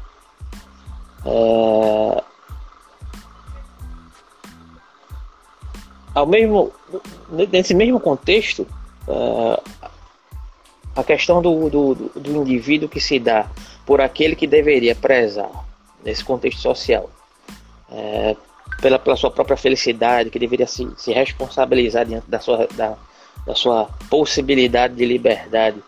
[1.24, 2.22] É...
[6.14, 6.72] Ao mesmo,
[7.52, 8.66] nesse mesmo contexto,
[9.06, 9.60] é...
[10.96, 13.48] a questão do, do, do indivíduo que se dá
[13.86, 15.50] por aquele que deveria prezar
[16.04, 17.08] nesse contexto social,
[17.90, 18.36] é,
[18.80, 22.96] pela, pela sua própria felicidade, que deveria se, se responsabilizar diante da sua, da,
[23.46, 25.82] da sua possibilidade de liberdade,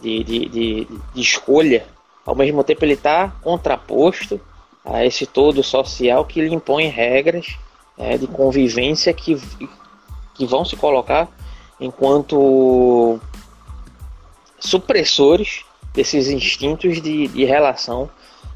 [0.00, 1.86] de, de, de, de escolha,
[2.24, 4.40] ao mesmo tempo ele está contraposto
[4.84, 7.56] a esse todo social que lhe impõe regras
[7.98, 9.40] é, de convivência que,
[10.34, 11.28] que vão se colocar
[11.80, 13.18] enquanto
[14.58, 18.10] supressores desses instintos de, de relação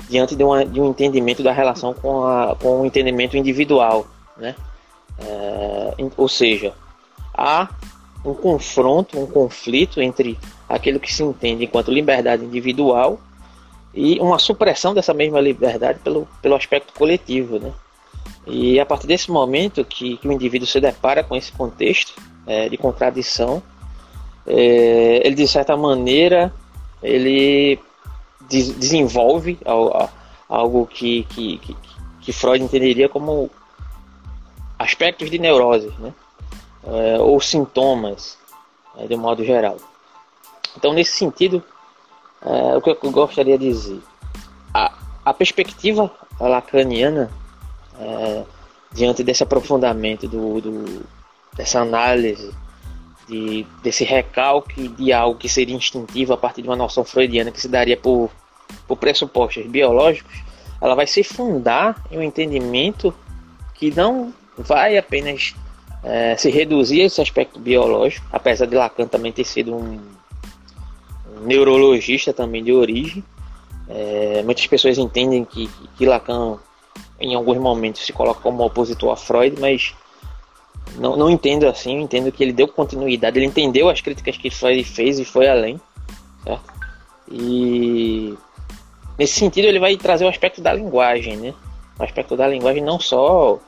[0.08, 4.54] diante de, uma, de, um entendimento da relação com, a, com o entendimento individual, né?
[5.18, 6.74] É, ou seja,
[7.34, 7.68] há
[8.24, 10.38] um confronto, um conflito entre
[10.70, 13.20] aquilo que se entende enquanto liberdade individual
[13.92, 17.72] e uma supressão dessa mesma liberdade pelo, pelo aspecto coletivo, né?
[18.46, 22.14] E a partir desse momento que, que o indivíduo se depara com esse contexto
[22.46, 23.60] é, de contradição,
[24.46, 26.52] é, ele de certa maneira
[27.02, 27.78] ele
[28.48, 29.58] des desenvolve
[30.48, 31.76] algo que, que, que,
[32.20, 33.50] que, Freud entenderia como
[34.78, 36.14] aspectos de neurose, né?
[36.84, 38.38] É, ou sintomas,
[38.96, 39.76] é, de modo geral.
[40.76, 41.62] Então, nesse sentido,
[42.42, 44.00] é, o que eu gostaria de dizer?
[44.72, 44.92] A,
[45.24, 47.30] a perspectiva lacaniana,
[47.98, 48.44] é,
[48.92, 51.06] diante desse aprofundamento, do, do
[51.56, 52.54] dessa análise,
[53.28, 57.60] de, desse recalque de algo que seria instintivo a partir de uma noção freudiana que
[57.60, 58.30] se daria por,
[58.86, 60.42] por pressupostos biológicos,
[60.80, 63.14] ela vai se fundar em um entendimento
[63.74, 65.54] que não vai apenas
[66.02, 70.00] é, se reduzir a esse aspecto biológico, apesar de Lacan também ter sido um,
[71.40, 73.24] neurologista também de origem.
[73.88, 76.58] É, muitas pessoas entendem que, que Lacan,
[77.20, 79.94] em alguns momentos, se coloca como opositor a Freud, mas
[80.96, 81.96] não, não entendo assim.
[81.96, 85.48] Eu entendo que ele deu continuidade, ele entendeu as críticas que Freud fez e foi
[85.48, 85.80] além,
[86.44, 86.72] certo?
[87.30, 88.34] E
[89.18, 91.54] nesse sentido ele vai trazer o aspecto da linguagem, né?
[91.98, 93.58] O aspecto da linguagem não só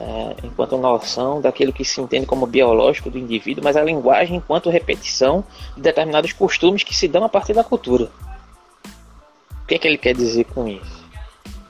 [0.00, 4.70] é, enquanto noção daquilo que se entende como biológico do indivíduo, mas a linguagem enquanto
[4.70, 5.44] repetição
[5.76, 8.10] de determinados costumes que se dão a partir da cultura.
[9.62, 11.04] O que é que ele quer dizer com isso?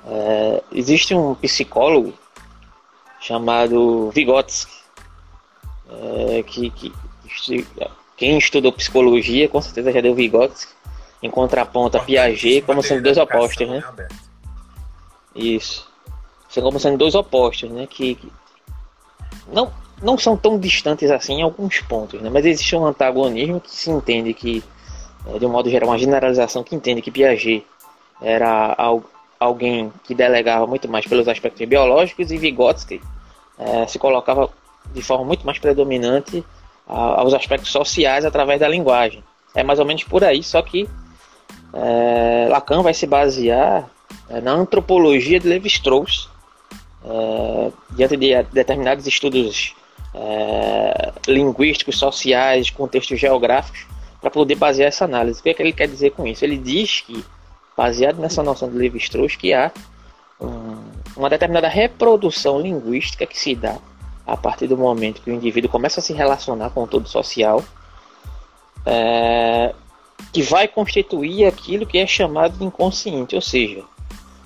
[0.06, 2.14] É, existe um psicólogo
[3.20, 4.72] chamado Vygotsky,
[5.90, 6.92] é, que, que,
[8.16, 10.72] quem estudou psicologia com certeza já deu Vygotsky,
[11.20, 13.82] em contraponto a Piaget como sendo dois opostos, né?
[15.34, 15.89] Isso
[16.50, 17.86] são como sendo dois opostos, né?
[17.88, 18.32] Que, que,
[19.52, 22.28] não, não são tão distantes assim em alguns pontos, né?
[22.28, 24.62] Mas existe um antagonismo que se entende que,
[25.26, 27.64] é, de um modo geral, uma generalização que entende que Piaget
[28.20, 28.76] era
[29.38, 33.00] alguém que delegava muito mais pelos aspectos biológicos e Vygotsky
[33.58, 34.50] é, se colocava
[34.92, 36.44] de forma muito mais predominante
[36.86, 39.22] aos aspectos sociais através da linguagem.
[39.54, 40.88] É mais ou menos por aí, só que
[41.72, 43.88] é, Lacan vai se basear
[44.28, 46.28] é, na antropologia de Levi-Strauss
[47.04, 49.74] é, diante de determinados estudos
[50.14, 53.86] é, linguísticos, sociais, contextos geográficos,
[54.20, 55.40] para poder basear essa análise.
[55.40, 56.44] O que, é que ele quer dizer com isso?
[56.44, 57.24] Ele diz que,
[57.76, 59.72] baseado nessa noção de Levi-Strauss, que há
[60.40, 60.82] um,
[61.16, 63.78] uma determinada reprodução linguística que se dá
[64.26, 67.64] a partir do momento que o indivíduo começa a se relacionar com o todo social,
[68.86, 69.74] é,
[70.32, 73.82] que vai constituir aquilo que é chamado de inconsciente, ou seja,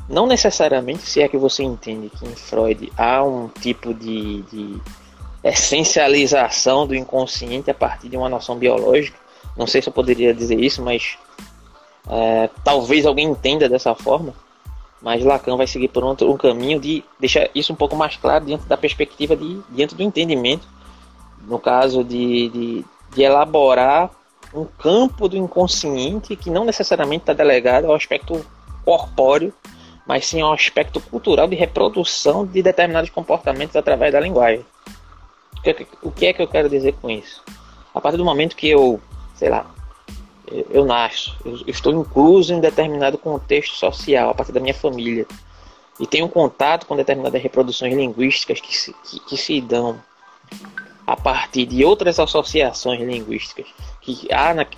[0.09, 4.81] não necessariamente, se é que você entende que em Freud há um tipo de, de
[5.43, 9.19] essencialização do inconsciente a partir de uma noção biológica.
[9.57, 11.17] Não sei se eu poderia dizer isso, mas
[12.09, 14.35] é, talvez alguém entenda dessa forma.
[15.01, 18.45] Mas Lacan vai seguir por um, um caminho de deixar isso um pouco mais claro
[18.45, 20.67] dentro da perspectiva de dentro do entendimento,
[21.47, 24.11] no caso de, de, de elaborar
[24.55, 28.45] um campo do inconsciente que não necessariamente está delegado ao aspecto
[28.85, 29.53] corpóreo
[30.07, 34.65] mas sim ao aspecto cultural de reprodução de determinados comportamentos através da linguagem.
[36.03, 37.43] O que é que eu quero dizer com isso?
[37.95, 39.01] A partir do momento que eu,
[39.35, 39.71] sei lá,
[40.71, 45.27] eu nasço, eu estou incluso em determinado contexto social, a partir da minha família,
[45.99, 49.99] e tenho contato com determinadas reproduções linguísticas que se, que, que se dão
[51.07, 53.67] a partir de outras associações linguísticas
[54.01, 54.77] que há na, que,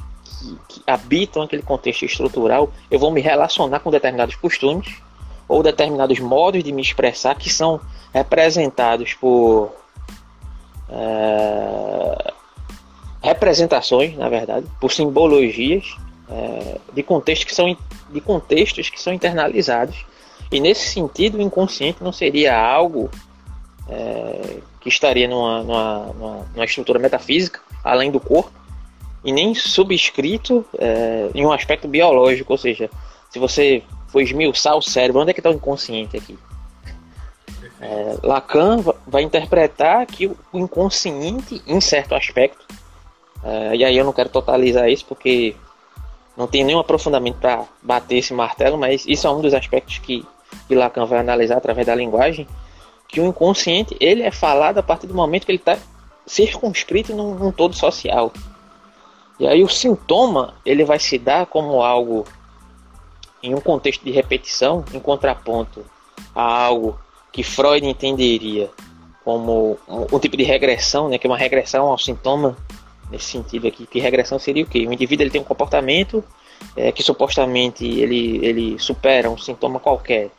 [0.69, 5.01] que habitam aquele contexto estrutural, eu vou me relacionar com determinados costumes
[5.49, 7.81] ou determinados modos de me expressar que são
[8.13, 9.73] representados por
[10.89, 12.33] é,
[13.23, 15.97] representações, na verdade, por simbologias
[16.29, 17.77] é, de contextos que são
[18.11, 20.05] de contextos que são internalizados.
[20.51, 23.11] E nesse sentido o inconsciente não seria algo
[23.89, 28.53] é, que estaria numa, numa, numa, estrutura metafísica além do corpo
[29.25, 32.89] e nem subscrito é, em um aspecto biológico, ou seja,
[33.29, 33.83] se você
[34.17, 35.21] foi esmiuçar o cérebro.
[35.21, 36.39] Onde é que está o inconsciente aqui?
[37.79, 42.65] É, Lacan vai interpretar que o inconsciente, em certo aspecto,
[43.45, 45.55] é, e aí eu não quero totalizar isso porque
[46.35, 50.25] não tem nenhum aprofundamento para bater esse martelo, mas isso é um dos aspectos que,
[50.67, 52.49] que Lacan vai analisar através da linguagem,
[53.07, 55.77] que o inconsciente ele é falado a partir do momento que ele está
[56.27, 58.33] circunscrito num, num todo social.
[59.39, 62.25] E aí o sintoma ele vai se dar como algo
[63.43, 65.85] em um contexto de repetição, em contraponto
[66.35, 66.99] a algo
[67.33, 68.71] que Freud entenderia
[69.25, 72.57] como um, um tipo de regressão, né, que é uma regressão ao sintoma,
[73.11, 74.87] nesse sentido aqui, que regressão seria o quê?
[74.87, 76.25] O indivíduo ele tem um comportamento
[76.77, 80.31] é, que supostamente ele, ele supera um sintoma qualquer,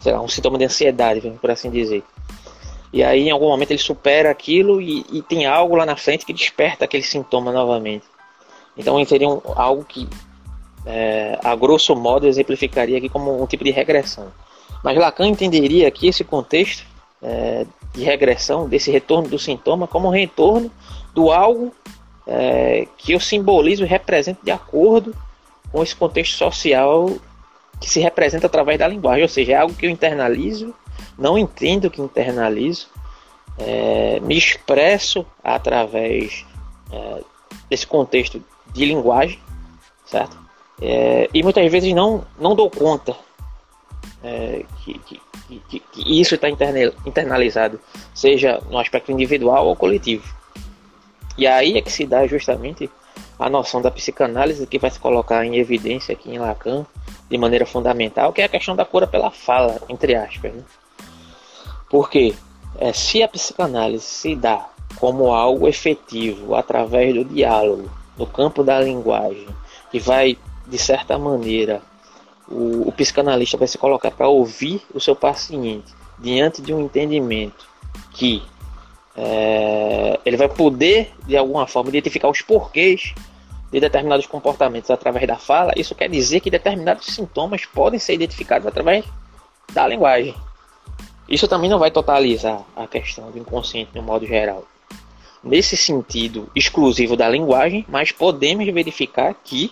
[0.00, 2.02] sei lá, um sintoma de ansiedade, por assim dizer.
[2.92, 6.26] E aí, em algum momento, ele supera aquilo e, e tem algo lá na frente
[6.26, 8.04] que desperta aquele sintoma novamente.
[8.76, 10.06] Então, seria um, algo que
[10.84, 14.32] é, a grosso modo, exemplificaria aqui como um tipo de regressão.
[14.82, 16.84] Mas Lacan entenderia aqui esse contexto
[17.22, 20.70] é, de regressão, desse retorno do sintoma, como um retorno
[21.14, 21.72] do algo
[22.26, 25.14] é, que eu simbolizo e represento de acordo
[25.70, 27.10] com esse contexto social
[27.80, 30.74] que se representa através da linguagem, ou seja, é algo que eu internalizo,
[31.18, 32.88] não entendo que internalizo,
[33.58, 36.46] é, me expresso através
[36.92, 37.22] é,
[37.68, 39.38] desse contexto de linguagem,
[40.06, 40.41] certo?
[40.84, 43.14] É, e muitas vezes não, não dou conta
[44.20, 45.20] é, que, que,
[45.68, 47.78] que, que, isso está internalizado,
[48.12, 50.24] seja no aspecto individual ou coletivo.
[51.38, 52.90] E aí é que se dá justamente
[53.38, 56.84] a noção da psicanálise que vai se colocar em evidência aqui em Lacan
[57.30, 60.52] de maneira fundamental, que é a questão da cura pela fala, entre aspas.
[60.52, 60.62] Né?
[61.88, 62.34] Porque
[62.78, 68.80] é, se a psicanálise se dá como algo efetivo através do diálogo, no campo da
[68.80, 69.46] linguagem,
[69.90, 70.36] que vai,
[70.72, 71.82] de certa maneira,
[72.48, 77.66] o, o psicanalista vai se colocar para ouvir o seu paciente diante de um entendimento
[78.12, 78.42] que
[79.14, 83.14] é, ele vai poder, de alguma forma, identificar os porquês
[83.70, 85.74] de determinados comportamentos através da fala.
[85.76, 89.04] Isso quer dizer que determinados sintomas podem ser identificados através
[89.74, 90.34] da linguagem.
[91.28, 94.64] Isso também não vai totalizar a questão do inconsciente no modo geral.
[95.44, 99.70] Nesse sentido exclusivo da linguagem, mas podemos verificar que,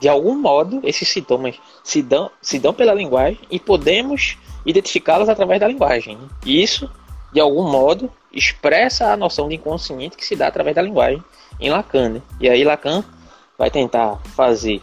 [0.00, 5.60] de algum modo, esses sintomas se dão, se dão pela linguagem e podemos identificá-los através
[5.60, 6.16] da linguagem.
[6.44, 6.90] Isso,
[7.32, 11.22] de algum modo, expressa a noção de inconsciente que se dá através da linguagem
[11.60, 12.08] em Lacan.
[12.08, 12.22] Né?
[12.40, 13.04] E aí Lacan
[13.58, 14.82] vai tentar fazer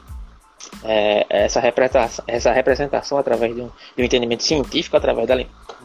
[0.84, 5.36] é, essa, representação, essa representação através de um, de um entendimento científico, através da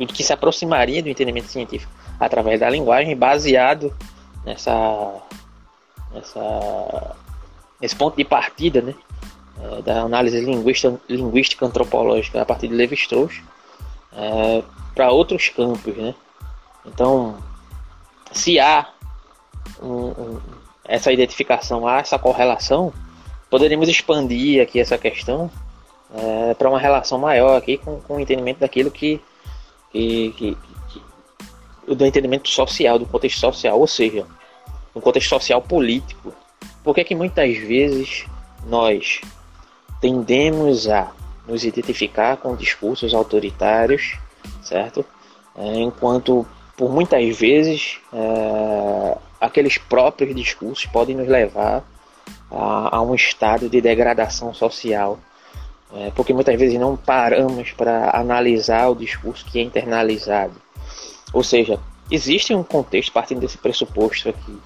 [0.08, 3.94] que se aproximaria do entendimento científico através da linguagem, baseado
[4.44, 5.22] nessa,
[6.12, 7.16] nessa
[7.82, 8.94] nesse ponto de partida, né,
[9.62, 13.40] é, da análise linguística, linguística antropológica a partir de Levi-Strauss
[14.12, 14.62] é,
[14.94, 16.14] para outros campos, né?
[16.84, 17.36] Então,
[18.32, 18.88] se há
[19.80, 20.40] um, um,
[20.84, 22.92] essa identificação, há essa correlação,
[23.48, 25.50] poderíamos expandir aqui essa questão
[26.14, 29.20] é, para uma relação maior aqui com, com o entendimento daquilo que,
[29.92, 30.58] que, que,
[30.88, 34.26] que, do entendimento social, do contexto social, ou seja,
[34.94, 36.34] no contexto social político.
[36.82, 38.26] Por que, que muitas vezes
[38.66, 39.20] nós
[40.02, 41.12] tendemos a
[41.46, 44.18] nos identificar com discursos autoritários,
[44.60, 45.04] certo?
[45.56, 46.44] É, enquanto
[46.76, 51.84] por muitas vezes é, aqueles próprios discursos podem nos levar
[52.50, 55.18] a, a um estado de degradação social.
[55.94, 60.54] É, porque muitas vezes não paramos para analisar o discurso que é internalizado.
[61.32, 61.78] Ou seja,
[62.10, 64.58] existe um contexto partindo desse pressuposto aqui,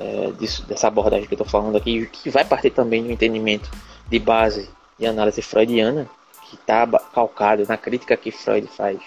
[0.00, 3.70] é, disso, dessa abordagem que eu estou falando aqui, que vai partir também do entendimento
[4.08, 6.08] de base de análise freudiana,
[6.48, 8.98] que está calcado na crítica que Freud faz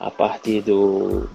[0.00, 1.28] a partir do,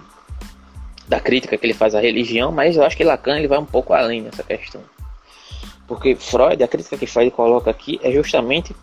[1.08, 3.64] da crítica que ele faz à religião, mas eu acho que Lacan ele vai um
[3.64, 4.82] pouco além nessa questão.
[5.86, 8.76] Porque Freud, a crítica que Freud coloca aqui é justamente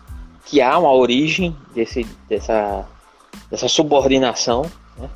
[0.44, 2.84] que há uma origem desse, dessa,
[3.48, 5.08] dessa subordinação né?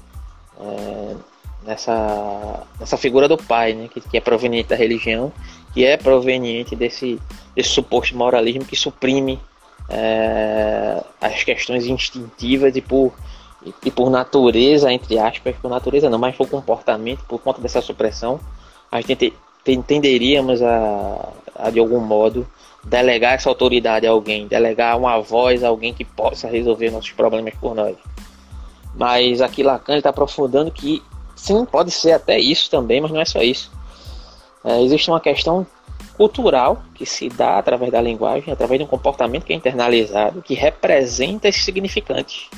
[0.60, 1.16] é,
[1.64, 3.88] nessa, nessa figura do pai, né?
[3.88, 5.32] que, que é proveniente da religião,
[5.72, 7.18] que é proveniente desse,
[7.54, 9.40] desse suposto moralismo que suprime
[9.88, 13.12] é, as questões instintivas e por,
[13.64, 17.80] e, e por natureza, entre aspas, por natureza não, mas por comportamento, por conta dessa
[17.80, 18.40] supressão,
[18.90, 19.32] a gente
[19.86, 22.46] tenderíamos a, a, de algum modo,
[22.82, 27.54] delegar essa autoridade a alguém, delegar uma voz a alguém que possa resolver nossos problemas
[27.54, 27.96] por nós.
[28.94, 31.02] Mas aqui Lacan está aprofundando que
[31.36, 33.70] sim, pode ser até isso também, mas não é só isso.
[34.64, 35.66] É, existe uma questão
[36.16, 40.54] cultural que se dá através da linguagem, através de um comportamento que é internalizado, que
[40.54, 42.50] representa esses significantes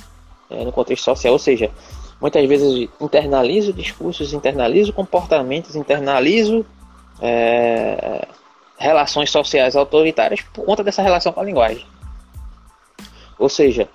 [0.50, 1.70] é, no contexto social, ou seja,
[2.20, 6.66] muitas vezes internalizo discursos, internalizo comportamentos, internalizo
[7.20, 8.26] é,
[8.76, 11.86] relações sociais autoritárias por conta dessa relação com a linguagem.
[13.38, 13.88] Ou seja,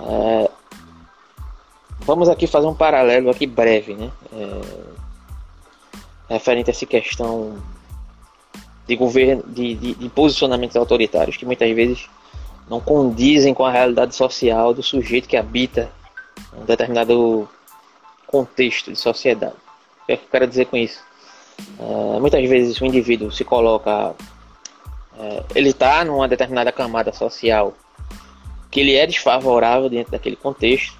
[0.00, 0.50] é,
[2.00, 4.10] vamos aqui fazer um paralelo aqui breve, né?
[4.32, 4.93] É,
[6.28, 7.56] referente a essa questão
[8.86, 12.08] de governo, de, de, de, posicionamentos autoritários que muitas vezes
[12.68, 15.90] não condizem com a realidade social do sujeito que habita
[16.56, 17.48] um determinado
[18.26, 19.54] contexto de sociedade.
[20.02, 21.02] O que, é eu quero dizer com isso?
[21.78, 24.14] É, muitas vezes o indivíduo se coloca,
[25.18, 27.74] é, ele está numa determinada camada social
[28.70, 30.98] que ele é desfavorável dentro daquele contexto,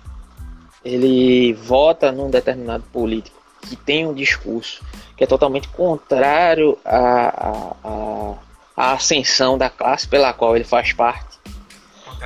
[0.84, 4.84] ele vota num determinado político que tem um discurso
[5.16, 8.34] que é totalmente contrário à, à,
[8.76, 11.38] à ascensão da classe pela qual ele faz parte.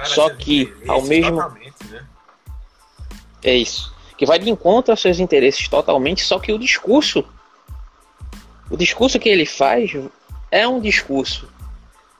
[0.04, 2.06] Só que, ao mesmo né?
[3.42, 3.92] É isso.
[4.16, 7.24] Que vai de encontro aos seus interesses totalmente, só que o discurso
[8.70, 9.96] o discurso que ele faz
[10.50, 11.48] é um discurso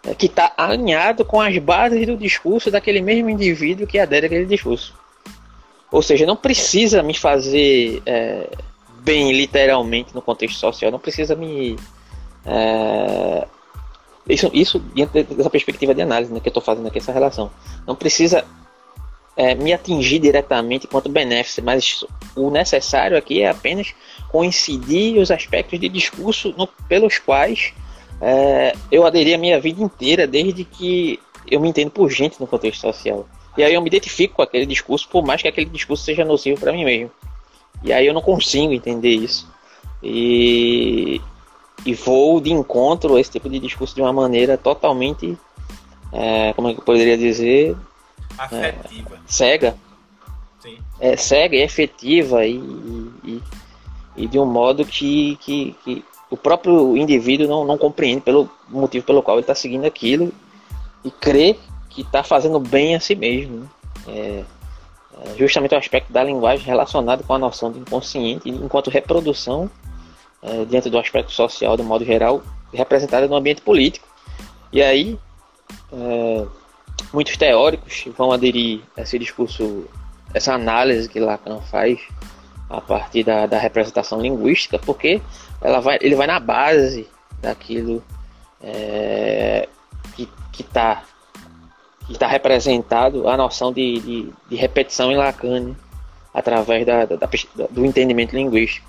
[0.05, 4.47] né, que está alinhado com as bases do discurso daquele mesmo indivíduo que adere aquele
[4.47, 4.95] discurso.
[5.91, 8.49] Ou seja, não precisa me fazer é,
[9.09, 11.77] bem literalmente no contexto social, não precisa me.
[12.45, 13.47] É,
[14.29, 17.51] isso, isso dentro dessa perspectiva de análise né, que eu estou fazendo aqui, essa relação.
[17.87, 18.45] Não precisa
[19.35, 22.05] é, me atingir diretamente quanto benefício, mas
[22.37, 23.95] o necessário aqui é apenas
[24.31, 27.73] coincidir os aspectos de discurso no, pelos quais
[28.21, 31.19] é, eu aderi a minha vida inteira, desde que
[31.51, 33.27] eu me entendo por gente no contexto social.
[33.57, 36.61] E aí eu me identifico com aquele discurso, por mais que aquele discurso seja nocivo
[36.61, 37.11] para mim mesmo.
[37.83, 39.49] E aí eu não consigo entender isso.
[40.03, 41.21] E,
[41.85, 45.37] e vou de encontro a esse tipo de discurso de uma maneira totalmente,
[46.13, 47.77] é, como é que eu poderia dizer?
[48.37, 49.17] Afetiva.
[49.17, 49.77] É, cega.
[50.61, 50.79] Sim.
[51.01, 52.57] É, cega e efetiva e,
[53.25, 53.43] e,
[54.17, 59.07] e de um modo que, que, que o próprio indivíduo não, não compreende pelo motivo
[59.07, 60.33] pelo qual ele está seguindo aquilo
[61.05, 61.57] e crê
[61.89, 63.61] que está fazendo bem a si mesmo.
[63.61, 63.67] Né?
[64.09, 64.45] É,
[65.37, 69.71] justamente o aspecto da linguagem relacionado com a noção de inconsciente, enquanto reprodução,
[70.43, 72.43] é, dentro do aspecto social, de modo geral,
[72.73, 74.07] representada no ambiente político.
[74.73, 75.19] E aí,
[75.93, 76.47] é,
[77.13, 79.87] muitos teóricos vão aderir a esse discurso,
[80.33, 82.01] essa análise que Lacan faz
[82.69, 85.23] a partir da, da representação linguística, porque
[85.61, 87.09] ela vai, ele vai na base
[87.41, 88.03] daquilo
[88.61, 89.69] é,
[90.15, 90.29] que
[90.63, 91.05] está
[92.13, 95.75] está representado a noção de, de, de, repetição em Lacan
[96.33, 97.29] através da, da, da,
[97.71, 98.89] do entendimento linguístico.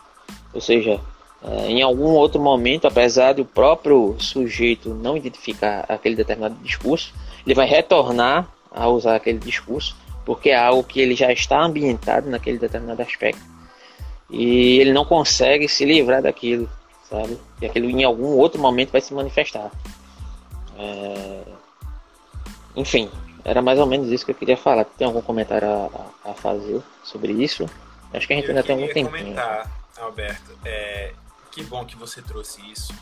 [0.53, 0.99] Ou seja,
[1.43, 7.13] é, em algum outro momento, apesar do próprio sujeito não identificar aquele determinado discurso,
[7.45, 9.95] ele vai retornar a usar aquele discurso
[10.25, 13.41] porque é algo que ele já está ambientado naquele determinado aspecto
[14.29, 16.69] e ele não consegue se livrar daquilo,
[17.09, 17.37] sabe?
[17.59, 19.71] E aquilo em algum outro momento vai se manifestar.
[20.77, 21.41] É,
[22.75, 23.09] enfim,
[23.43, 24.85] era mais ou menos isso que eu queria falar.
[24.85, 27.69] Tem algum comentário a, a fazer sobre isso?
[28.13, 29.09] Acho que a gente eu ainda tem algum tempo.
[29.09, 31.13] comentar, Alberto, é,
[31.51, 32.93] que bom que você trouxe isso.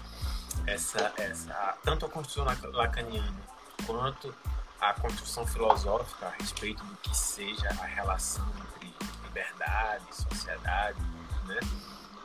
[0.65, 3.41] Essa, essa, tanto a construção lacaniana
[3.85, 4.33] quanto
[4.81, 8.93] a construção filosófica a respeito do que seja a relação entre
[9.23, 10.99] liberdade, sociedade,
[11.45, 11.59] né?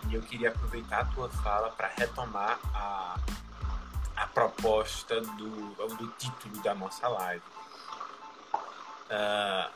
[0.08, 3.16] E eu queria aproveitar a tua fala para retomar a,
[4.22, 7.42] a proposta do, do título da nossa live.
[9.10, 9.68] Uh,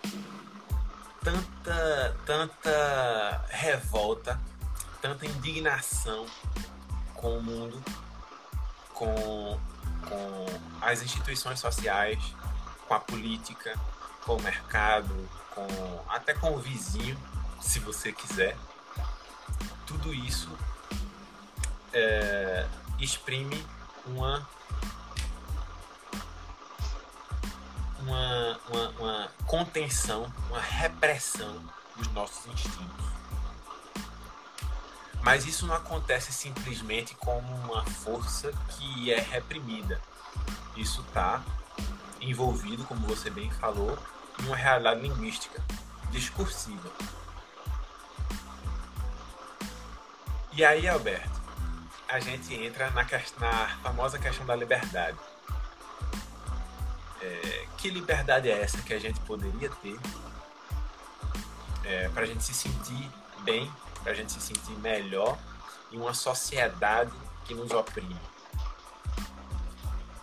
[1.20, 4.40] tanta, tanta revolta,
[5.02, 6.26] tanta indignação
[7.14, 7.82] com o mundo,
[8.94, 9.58] com,
[10.08, 10.46] com
[10.80, 12.22] as instituições sociais,
[12.86, 13.76] com a política,
[14.24, 17.18] com o mercado, com até com o vizinho,
[17.60, 18.56] se você quiser.
[19.86, 20.48] Tudo isso
[21.92, 22.64] é,
[23.00, 23.66] exprime
[24.06, 24.46] uma
[28.06, 31.60] uma, uma, uma contenção, uma repressão
[31.96, 33.06] dos nossos instintos.
[35.22, 40.00] Mas isso não acontece simplesmente como uma força que é reprimida.
[40.76, 41.42] Isso está
[42.20, 43.98] envolvido, como você bem falou,
[44.38, 45.60] em uma realidade linguística,
[46.10, 46.90] discursiva.
[50.52, 51.35] E aí, Alberto,
[52.08, 55.18] a gente entra na, na famosa questão da liberdade.
[57.20, 59.98] É, que liberdade é essa que a gente poderia ter
[61.84, 63.10] é, para a gente se sentir
[63.42, 63.70] bem,
[64.02, 65.36] para a gente se sentir melhor
[65.90, 67.12] em uma sociedade
[67.44, 68.20] que nos oprime?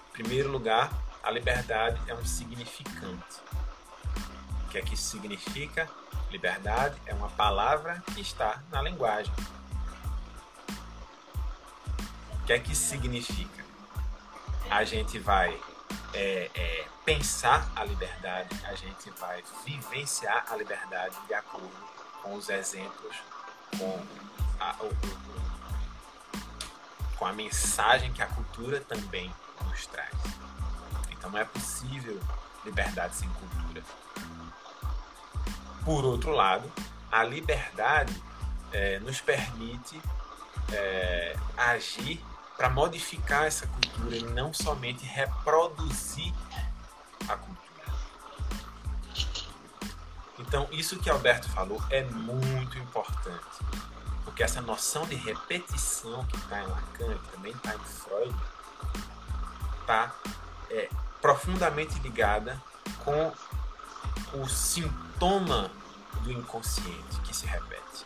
[0.10, 3.42] Em primeiro lugar, a liberdade é um significante.
[4.66, 5.90] O que é que isso significa?
[6.32, 9.34] Liberdade é uma palavra que está na linguagem.
[12.44, 13.64] O que é que significa?
[14.70, 15.58] A gente vai
[16.14, 21.72] é, é, pensar a liberdade, a gente vai vivenciar a liberdade de acordo
[22.22, 23.16] com os exemplos,
[23.80, 24.06] com
[24.60, 24.76] a,
[27.16, 29.34] com a mensagem que a cultura também
[29.66, 30.14] nos traz.
[31.12, 32.20] Então não é possível
[32.66, 33.82] liberdade sem cultura.
[35.86, 36.70] Por outro lado,
[37.10, 38.22] a liberdade
[38.74, 40.02] é, nos permite
[40.74, 42.22] é, agir
[42.64, 46.34] para modificar essa cultura e não somente reproduzir
[47.28, 47.94] a cultura.
[50.40, 53.60] Então, isso que Alberto falou é muito importante,
[54.24, 58.36] porque essa noção de repetição que está em Lacan, que também está em Freud,
[59.82, 60.16] está
[60.70, 60.90] é,
[61.22, 62.64] profundamente ligada
[63.04, 63.34] com
[64.40, 65.70] o sintoma
[66.22, 68.06] do inconsciente que se repete.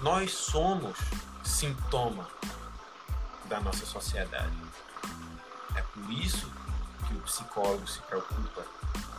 [0.00, 0.96] Nós somos
[1.56, 2.28] sintoma
[3.46, 4.54] da nossa sociedade.
[5.74, 6.52] É por isso
[7.08, 8.62] que o psicólogo se preocupa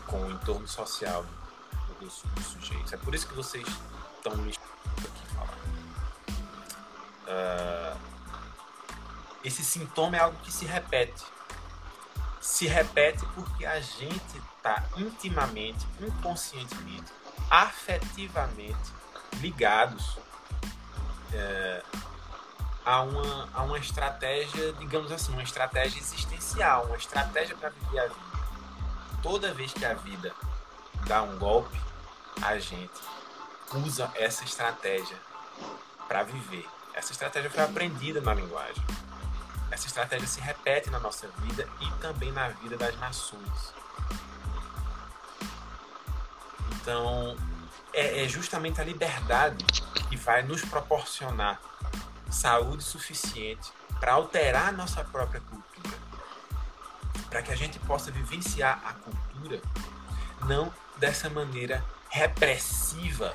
[0.06, 1.26] com o entorno social
[2.00, 2.94] dos, dos sujeitos.
[2.94, 3.68] É por isso que vocês
[4.18, 5.58] estão me aqui falar.
[7.26, 7.98] Uh,
[9.44, 11.26] esse sintoma é algo que se repete.
[12.40, 17.12] Se repete porque a gente está intimamente, inconscientemente,
[17.50, 18.94] afetivamente
[19.42, 20.20] ligados
[21.34, 21.84] é,
[22.88, 28.08] a, uma, a uma estratégia, digamos assim, uma estratégia existencial, uma estratégia para viver a
[28.08, 28.38] vida.
[29.22, 30.34] Toda vez que a vida
[31.06, 31.78] dá um golpe,
[32.42, 32.90] a gente
[33.74, 35.18] usa essa estratégia
[36.08, 36.66] para viver.
[36.94, 38.82] Essa estratégia foi aprendida na linguagem.
[39.70, 43.74] Essa estratégia se repete na nossa vida e também na vida das nações.
[46.72, 47.36] Então,
[47.92, 49.66] é, é justamente a liberdade
[50.10, 51.60] que vai nos proporcionar
[52.30, 55.98] saúde suficiente para alterar nossa própria cultura.
[57.30, 59.62] Para que a gente possa vivenciar a cultura
[60.46, 63.34] não dessa maneira repressiva,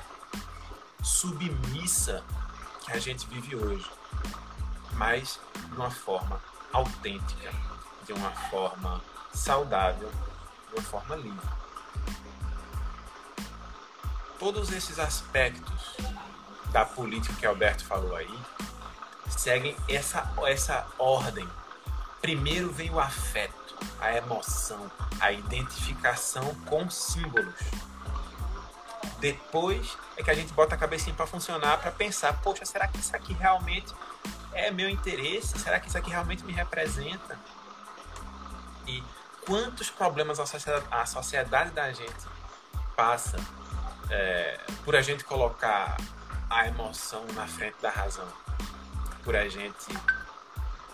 [1.01, 2.23] submissa
[2.85, 3.89] que a gente vive hoje,
[4.93, 6.41] mas de uma forma
[6.71, 7.51] autêntica,
[8.05, 9.01] de uma forma
[9.33, 10.09] saudável,
[10.69, 11.49] de uma forma livre.
[14.39, 15.95] Todos esses aspectos
[16.71, 18.39] da política que Alberto falou aí
[19.29, 21.47] seguem essa, essa ordem.
[22.21, 27.55] Primeiro vem o afeto, a emoção, a identificação com símbolos.
[29.19, 32.97] Depois é que a gente bota a cabecinha para funcionar, para pensar, poxa, será que
[32.97, 33.93] isso aqui realmente
[34.53, 35.57] é meu interesse?
[35.59, 37.37] Será que isso aqui realmente me representa?
[38.87, 39.03] E
[39.45, 42.25] quantos problemas a sociedade, a sociedade da gente
[42.95, 43.37] passa
[44.09, 45.97] é, por a gente colocar
[46.49, 48.27] a emoção na frente da razão?
[49.23, 49.87] Por a gente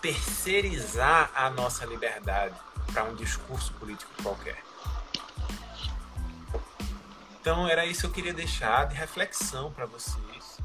[0.00, 2.54] terceirizar a nossa liberdade
[2.92, 4.58] para um discurso político qualquer.
[7.40, 10.58] Então era isso que eu queria deixar de reflexão para vocês,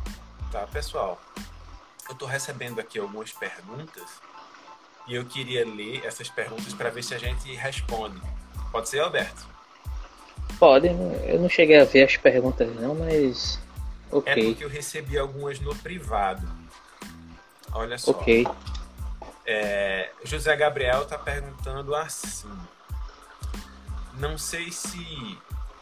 [0.52, 1.22] tá, pessoal?
[2.08, 4.04] Eu estou recebendo aqui algumas perguntas
[5.08, 8.22] e eu queria ler essas perguntas para ver se a gente responde.
[8.72, 9.48] Pode ser, Alberto?
[10.60, 10.88] Pode.
[10.88, 13.60] Eu não cheguei a ver as perguntas não, mas
[14.12, 14.32] ok.
[14.32, 16.46] É porque eu recebi algumas no privado.
[17.76, 18.12] Olha só.
[18.12, 18.48] Ok.
[19.46, 22.50] É, José Gabriel está perguntando assim.
[24.14, 25.38] Não sei se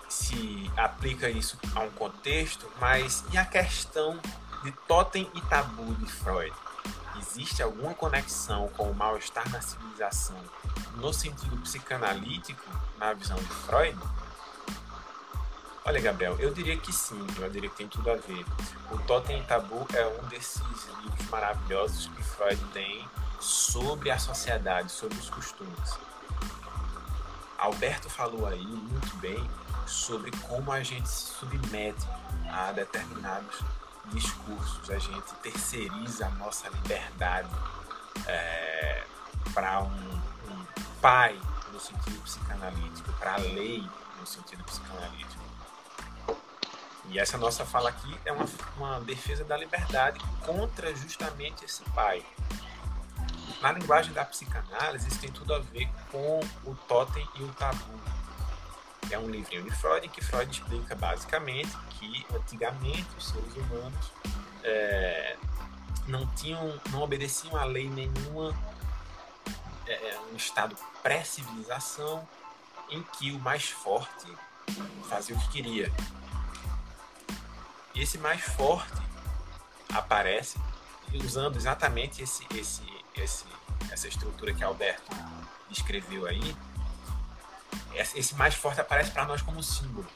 [0.10, 4.20] se aplica isso a um contexto, mas e a questão
[4.64, 6.54] de totem e tabu de Freud?
[7.20, 10.38] Existe alguma conexão com o mal-estar na civilização
[10.98, 12.64] no sentido psicanalítico
[12.98, 13.98] na visão de Freud?
[15.86, 18.46] Olha, Gabriel, eu diria que sim, eu diria que tem tudo a ver.
[18.90, 20.62] O Totem e Tabu é um desses
[21.02, 23.06] livros maravilhosos que Freud tem
[23.40, 25.98] sobre a sociedade, sobre os costumes.
[27.58, 29.50] Alberto falou aí muito bem
[29.86, 32.08] sobre como a gente se submete
[32.50, 33.60] a determinados
[34.06, 37.50] discursos, a gente terceiriza a nossa liberdade
[38.26, 39.04] é,
[39.54, 40.66] para um, um
[41.02, 41.38] pai
[41.72, 43.86] no sentido psicanalítico, para a lei
[44.20, 45.53] no sentido psicanalítico.
[47.10, 48.46] E essa nossa fala aqui é uma,
[48.78, 52.26] uma defesa da liberdade contra justamente esse pai.
[53.62, 58.00] Na linguagem da psicanálise, isso tem tudo a ver com o totem e o tabu.
[59.12, 64.12] É um livrinho de Freud que Freud explica basicamente que antigamente os seres humanos
[64.64, 65.38] é,
[66.08, 68.56] não tinham, não obedeciam a lei nenhuma,
[69.86, 72.28] é, é um estado pré-civilização
[72.90, 74.28] em que o mais forte
[75.10, 75.92] fazia o que queria
[77.96, 79.02] e esse mais forte
[79.94, 80.60] aparece
[81.14, 82.82] usando exatamente esse, esse,
[83.16, 83.46] esse,
[83.92, 85.12] essa estrutura que Alberto
[85.70, 86.56] descreveu aí.
[87.94, 90.08] Esse mais forte aparece para nós como símbolo.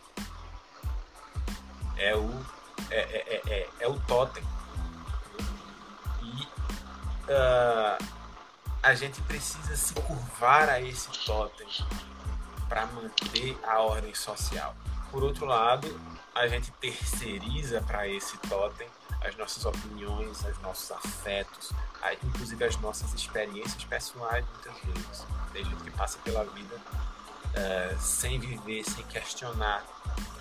[1.95, 2.45] É o,
[2.89, 4.43] é, é, é, é, é o totem.
[6.23, 6.43] E
[7.31, 8.05] uh,
[8.81, 11.67] a gente precisa se curvar a esse totem
[12.67, 14.75] para manter a ordem social.
[15.11, 15.87] Por outro lado,
[16.37, 18.87] a gente terceiriza para esse totem
[19.21, 21.71] as nossas opiniões, os nossos afetos,
[22.23, 25.25] inclusive as nossas experiências pessoais, muitas vezes.
[25.51, 29.83] Tem gente que passa pela vida uh, sem viver, sem questionar,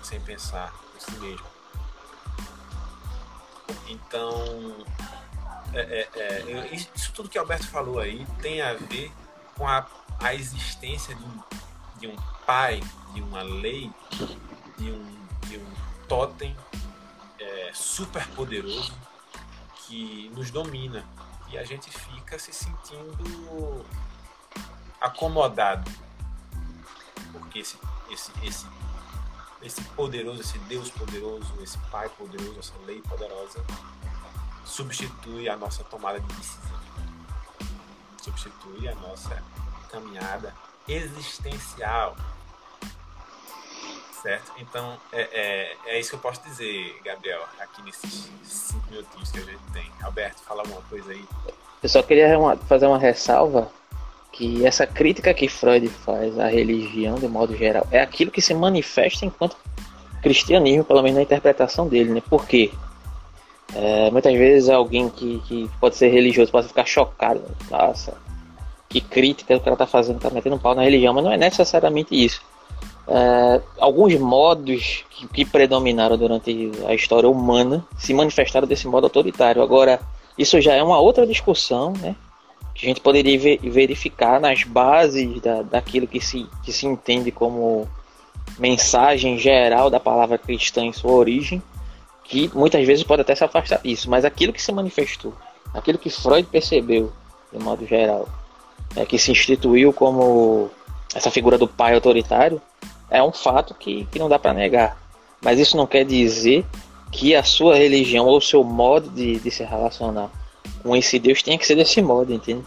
[0.03, 1.47] sem pensar por si mesmo.
[3.87, 4.85] Então,
[5.73, 9.11] é, é, é, isso tudo que Alberto falou aí tem a ver
[9.55, 9.85] com a,
[10.19, 11.39] a existência de um,
[11.99, 12.81] de um pai,
[13.13, 13.91] de uma lei,
[14.77, 16.55] de um, de um totem
[17.39, 18.93] é, super poderoso
[19.85, 21.05] que nos domina.
[21.49, 23.85] E a gente fica se sentindo
[24.99, 25.89] acomodado.
[27.31, 27.77] Porque esse,
[28.09, 28.67] esse, esse,
[29.61, 33.63] esse poderoso, esse Deus poderoso, esse Pai poderoso, essa lei poderosa
[34.65, 36.79] substitui a nossa tomada de decisão,
[38.21, 39.41] substitui a nossa
[39.89, 40.53] caminhada
[40.87, 42.15] existencial.
[44.21, 44.51] Certo?
[44.57, 49.37] Então, é, é, é isso que eu posso dizer, Gabriel, aqui nesses cinco minutinhos que
[49.37, 49.91] a gente tem.
[50.01, 51.23] Alberto, fala alguma coisa aí.
[51.83, 52.37] Eu só queria
[52.67, 53.71] fazer uma ressalva
[54.31, 58.53] que essa crítica que Freud faz à religião de modo geral é aquilo que se
[58.53, 59.55] manifesta enquanto
[60.21, 62.21] cristianismo, pelo menos na interpretação dele, né?
[62.27, 62.71] Por quê?
[63.75, 68.17] É, muitas vezes alguém que, que pode ser religioso pode ficar chocado, nossa,
[68.87, 71.37] que crítica o cara tá fazendo, tá metendo um pau na religião, mas não é
[71.37, 72.41] necessariamente isso.
[73.09, 79.61] É, alguns modos que, que, predominaram durante a história humana se manifestaram desse modo autoritário.
[79.61, 80.01] Agora,
[80.37, 82.15] isso já é uma outra discussão, né?
[82.75, 87.87] Que a gente poderia verificar nas bases da, daquilo que se, que se entende como
[88.59, 91.61] mensagem geral da palavra cristã em sua origem,
[92.25, 95.33] que muitas vezes pode até se afastar disso, mas aquilo que se manifestou,
[95.73, 97.11] aquilo que Freud percebeu,
[97.51, 98.27] de modo geral,
[98.95, 100.69] é, que se instituiu como
[101.15, 102.61] essa figura do pai autoritário,
[103.09, 104.97] é um fato que, que não dá para negar.
[105.41, 106.65] Mas isso não quer dizer
[107.11, 110.29] que a sua religião ou o seu modo de, de se relacionar
[110.83, 112.63] com esse Deus tenha que ser desse modo, entende?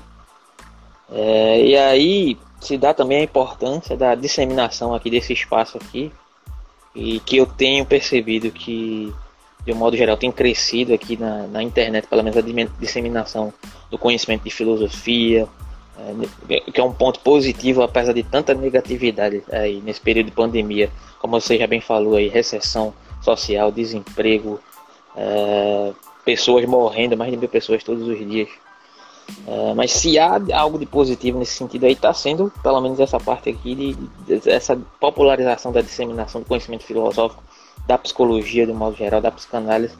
[1.12, 6.12] É, e aí se dá também a importância da disseminação aqui desse espaço aqui
[6.94, 9.12] e que eu tenho percebido que
[9.64, 12.42] de um modo geral tem crescido aqui na, na internet, pelo menos a
[12.78, 13.52] disseminação
[13.90, 15.46] do conhecimento de filosofia,
[16.72, 21.40] que é um ponto positivo apesar de tanta negatividade aí nesse período de pandemia, como
[21.40, 24.60] você já bem falou aí, recessão social, desemprego,
[25.16, 25.92] é,
[26.24, 28.48] pessoas morrendo, mais de mil pessoas todos os dias.
[29.46, 33.18] É, mas se há algo de positivo nesse sentido aí, está sendo pelo menos essa
[33.20, 33.94] parte aqui de,
[34.38, 37.42] de, essa popularização da disseminação do conhecimento filosófico,
[37.86, 39.94] da psicologia de um modo geral, da psicanálise,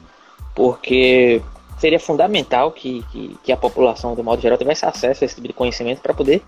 [0.53, 1.41] porque
[1.81, 5.47] seria fundamental que, que, que, a população, de modo geral, tivesse acesso a esse tipo
[5.47, 6.43] de conhecimento para poder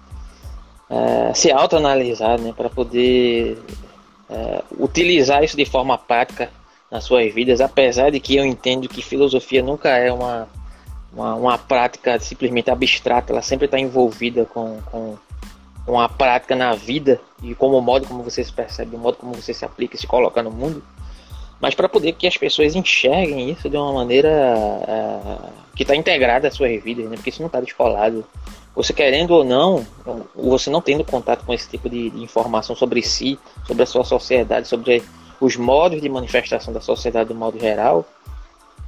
[0.88, 3.58] é, se autoanalisar, né, para poder
[4.30, 6.52] é, utilizar isso de forma prática
[6.92, 10.48] nas suas vidas, apesar de que eu entendo que filosofia nunca é uma,
[11.12, 15.18] uma, uma prática simplesmente abstrata, ela sempre está envolvida com, com,
[15.84, 19.18] com a prática na vida e como o modo como você se percebe, o modo
[19.18, 20.84] como você se aplica e se coloca no mundo
[21.64, 24.28] mas para poder que as pessoas enxerguem isso de uma maneira
[24.86, 27.16] é, que está integrada às suas vidas, né?
[27.16, 28.26] porque isso não está descolado.
[28.76, 29.88] Você querendo ou não,
[30.36, 34.04] você não tendo contato com esse tipo de, de, informação sobre si, sobre a sua
[34.04, 35.02] sociedade, sobre
[35.40, 38.06] os modos de manifestação da sociedade de modo geral,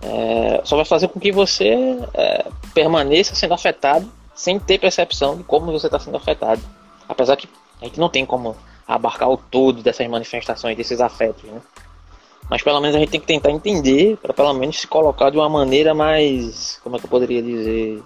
[0.02, 5.46] é, só vai fazer com que você é, permaneça sendo afetado sem ter percepção de
[5.46, 6.62] como você está sendo afetado.
[7.08, 7.48] Apesar que
[7.82, 8.54] a gente não tem como
[8.86, 11.62] abarcar o todo dessas manifestações, desses afetos, né?
[12.50, 15.38] Mas pelo menos a gente tem que tentar entender para pelo menos se colocar de
[15.38, 18.04] uma maneira mais, como é que eu poderia dizer,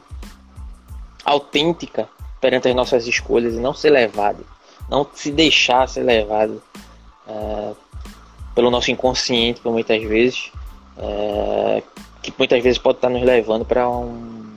[1.26, 2.10] autêntica
[2.40, 4.46] perante as nossas escolhas e não ser levado,
[4.90, 6.62] não se deixar ser levado
[7.28, 7.72] é,
[8.56, 10.52] pelo nosso inconsciente, por muitas vezes,
[10.98, 11.84] é,
[12.22, 14.50] que muitas vezes pode estar nos levando para um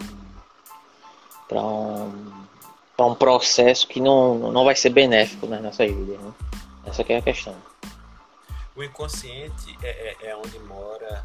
[1.49, 2.33] para um
[2.97, 6.21] para um processo que não, não vai ser benéfico nas nossas vidas.
[6.21, 6.33] Né?
[6.87, 7.72] Essa é a questão.
[8.75, 11.25] O inconsciente é, é, é onde mora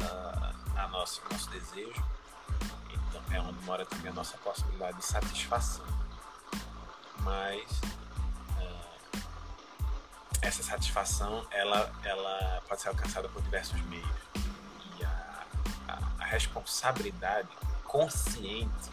[0.00, 2.04] uh, a nossa, o nosso desejo,
[2.90, 5.86] então é onde mora também a nossa possibilidade de satisfação.
[7.20, 7.70] Mas
[8.58, 9.22] uh,
[10.42, 14.08] essa satisfação ela, ela pode ser alcançada por diversos meios.
[14.98, 15.44] E a,
[15.88, 17.48] a, a responsabilidade
[17.84, 18.90] consciente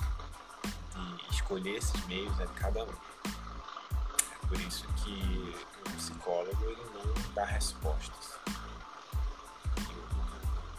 [0.95, 2.93] de escolher esses meios é de cada um.
[3.27, 8.35] É por isso que o psicólogo ele não dá respostas.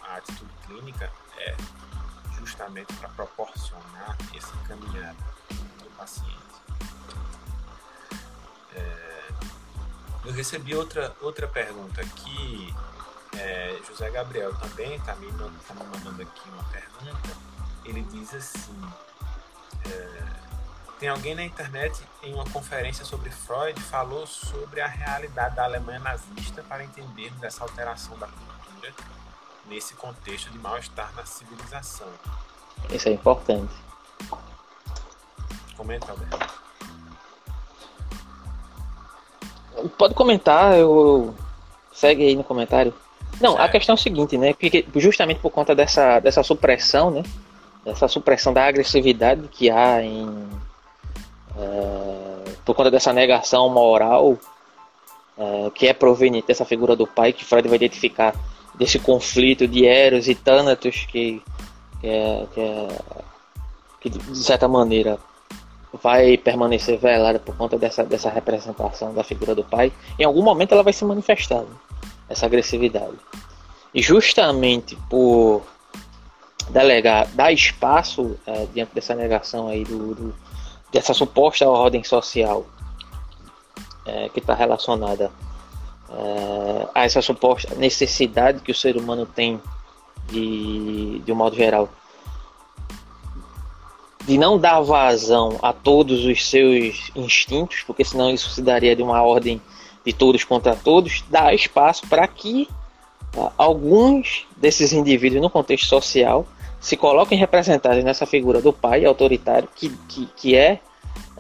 [0.02, 1.56] A atitude clínica é
[2.38, 5.16] justamente para proporcionar esse caminhada
[5.50, 6.36] do paciente.
[8.74, 9.28] É,
[10.24, 12.74] eu recebi outra, outra pergunta aqui.
[13.36, 17.36] É, José Gabriel também está me, tá me mandando aqui uma pergunta.
[17.84, 18.80] Ele diz assim:
[19.86, 20.45] é,
[20.98, 25.98] tem alguém na internet, em uma conferência sobre Freud, falou sobre a realidade da Alemanha
[25.98, 28.94] nazista para entendermos essa alteração da cultura
[29.68, 32.08] nesse contexto de mal-estar na civilização.
[32.90, 33.74] Isso é importante.
[35.76, 36.66] Comenta, Alberto.
[39.98, 41.34] Pode comentar, eu
[41.92, 42.94] segue aí no comentário.
[43.38, 43.64] Não, certo.
[43.64, 44.54] a questão é o seguinte, né?
[44.54, 47.22] Porque justamente por conta dessa, dessa supressão, né?
[47.84, 50.48] Dessa supressão da agressividade que há em
[51.58, 54.38] é, por conta dessa negação moral
[55.38, 58.34] é, que é proveniente dessa figura do pai, que Freud vai identificar
[58.74, 61.42] desse conflito de Eros e Thanatos, que,
[62.00, 62.88] que, é, que, é,
[64.00, 65.18] que de certa maneira
[66.02, 69.92] vai permanecer velada por conta dessa, dessa representação da figura do pai.
[70.18, 71.76] Em algum momento ela vai se manifestar, né?
[72.28, 73.16] essa agressividade.
[73.94, 75.62] E justamente por
[76.70, 80.34] delegar, dar espaço é, diante dessa negação aí do, do
[80.92, 82.66] dessa suposta ordem social
[84.04, 85.30] é, que está relacionada
[86.10, 89.60] é, a essa suposta necessidade que o ser humano tem
[90.28, 91.88] de, de um modo geral
[94.26, 99.02] de não dar vazão a todos os seus instintos, porque senão isso se daria de
[99.02, 99.62] uma ordem
[100.04, 102.68] de todos contra todos, dá espaço para que
[103.36, 106.44] uh, alguns desses indivíduos no contexto social
[106.86, 110.78] se coloquem representados nessa figura do pai autoritário que, que, que é,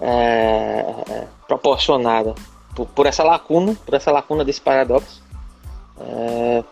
[0.00, 2.34] é proporcionada
[2.74, 5.22] por, por, essa lacuna, por essa lacuna desse paradoxo,
[6.00, 6.64] é,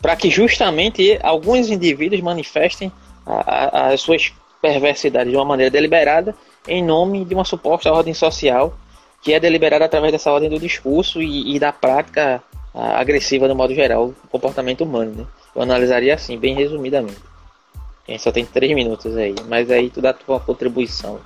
[0.00, 2.90] para que justamente alguns indivíduos manifestem
[3.26, 4.32] as suas
[4.62, 6.34] perversidades de uma maneira deliberada
[6.66, 8.72] em nome de uma suposta ordem social
[9.20, 12.42] que é deliberada através dessa ordem do discurso e, e da prática
[12.72, 15.12] agressiva no modo geral do comportamento humano.
[15.18, 15.26] Né?
[15.54, 17.29] Eu analisaria assim, bem resumidamente.
[18.06, 21.20] A gente só tem três minutos aí, mas aí tu dá a tua contribuição.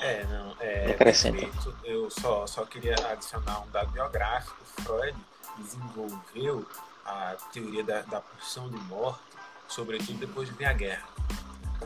[0.00, 0.90] É, não, é.
[0.90, 1.46] Acrescenta.
[1.84, 4.56] Eu só, só queria adicionar um dado biográfico.
[4.82, 5.16] Freud
[5.58, 6.66] desenvolveu
[7.04, 9.20] a teoria da, da pulsão de morte,
[9.68, 11.08] sobretudo depois de a guerra.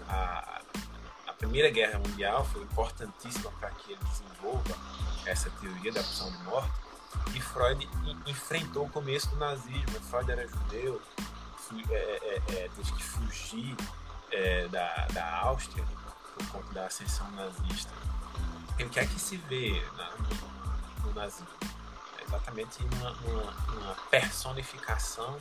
[0.08, 0.60] A,
[1.26, 4.76] a Primeira Guerra Mundial foi importantíssima para que ele desenvolva
[5.26, 6.72] essa teoria da pulsão de morte.
[7.34, 7.88] E Freud
[8.26, 10.00] enfrentou o começo do nazismo.
[10.08, 11.00] Freud era judeu,
[11.90, 13.76] é, é, é, teve que fugir
[14.30, 15.84] é, da, da Áustria
[16.34, 17.92] por conta da ascensão nazista.
[18.78, 20.10] E o que é que se vê na,
[21.04, 21.48] no, nazismo?
[22.18, 25.38] É exatamente uma, uma, uma personificação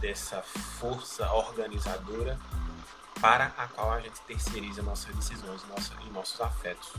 [0.00, 2.38] dessa força organizadora
[3.20, 6.92] para a qual a gente terceiriza nossas decisões nossa, e nossos afetos.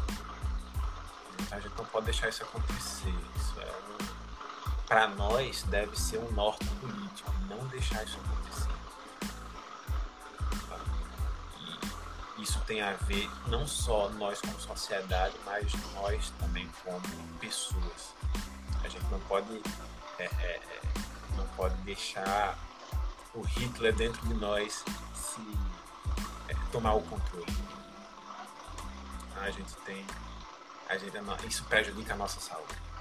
[1.40, 3.14] Então a gente não pode deixar isso acontecer.
[3.36, 4.23] Isso é
[4.88, 8.70] para nós deve ser um norte político, não deixar isso acontecer.
[12.38, 17.02] E isso tem a ver não só nós como sociedade, mas nós também como
[17.40, 18.14] pessoas.
[18.84, 19.62] A gente não pode,
[20.20, 20.82] é, é, é
[21.38, 22.58] não pode deixar
[23.34, 24.84] o Hitler dentro de nós
[25.16, 25.42] se
[26.50, 27.58] é, tomar o controle.
[29.38, 30.06] A gente tem,
[30.88, 31.18] a gente,
[31.48, 32.93] isso prejudica a nossa saúde.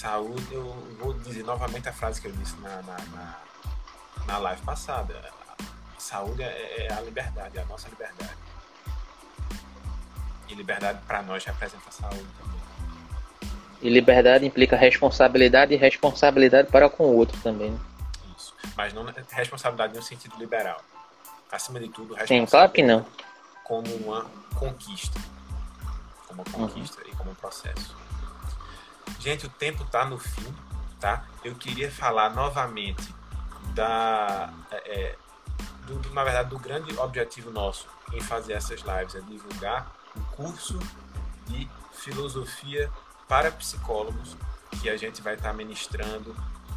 [0.00, 0.64] Saúde, eu
[0.98, 3.38] vou dizer novamente a frase que eu disse na, na, na,
[4.26, 5.14] na live passada.
[5.98, 8.34] Saúde é, é a liberdade, é a nossa liberdade.
[10.48, 13.52] E liberdade para nós representa saúde também.
[13.82, 17.78] E liberdade implica responsabilidade e responsabilidade para com o outro também.
[18.34, 18.54] Isso.
[18.74, 20.80] Mas não responsabilidade no sentido liberal
[21.52, 23.04] acima de tudo, Sim, claro que não.
[23.64, 24.24] Como uma
[24.54, 25.20] conquista.
[26.26, 27.10] Como uma conquista uhum.
[27.10, 27.94] e como um processo.
[29.18, 30.54] Gente, o tempo está no fim,
[30.98, 31.24] tá?
[31.44, 33.14] Eu queria falar novamente
[33.74, 34.52] da.
[34.70, 35.16] É, é,
[35.86, 40.78] do, na verdade, do grande objetivo nosso em fazer essas lives é divulgar o curso
[41.46, 42.90] de filosofia
[43.28, 44.36] para psicólogos
[44.80, 46.34] que a gente vai estar ministrando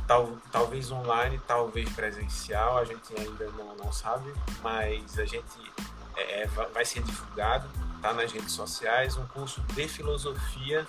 [0.07, 5.71] tal, talvez online, talvez presencial, a gente ainda não, não sabe, mas a gente
[6.15, 7.67] é, é vai ser divulgado,
[8.01, 10.87] tá nas redes sociais, um curso de filosofia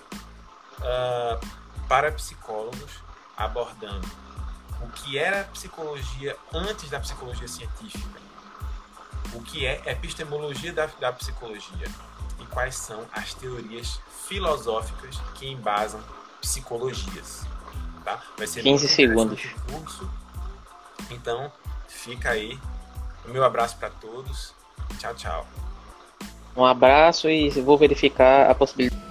[0.79, 1.47] uh,
[1.87, 2.91] para psicólogos,
[3.35, 4.07] abordando
[4.81, 8.21] o que era psicologia antes da psicologia científica,
[9.33, 11.87] o que é epistemologia da, da psicologia
[12.39, 16.01] e quais são as teorias filosóficas que embasam
[16.41, 17.45] psicologias
[18.05, 18.21] tá?
[18.37, 19.41] Vai ser 15 segundos.
[19.69, 20.09] Curso.
[21.09, 21.51] Então,
[21.87, 22.57] fica aí.
[23.25, 24.53] O meu abraço para todos.
[24.99, 25.47] Tchau, tchau.
[26.55, 29.04] Um abraço e vou verificar a possibilidade.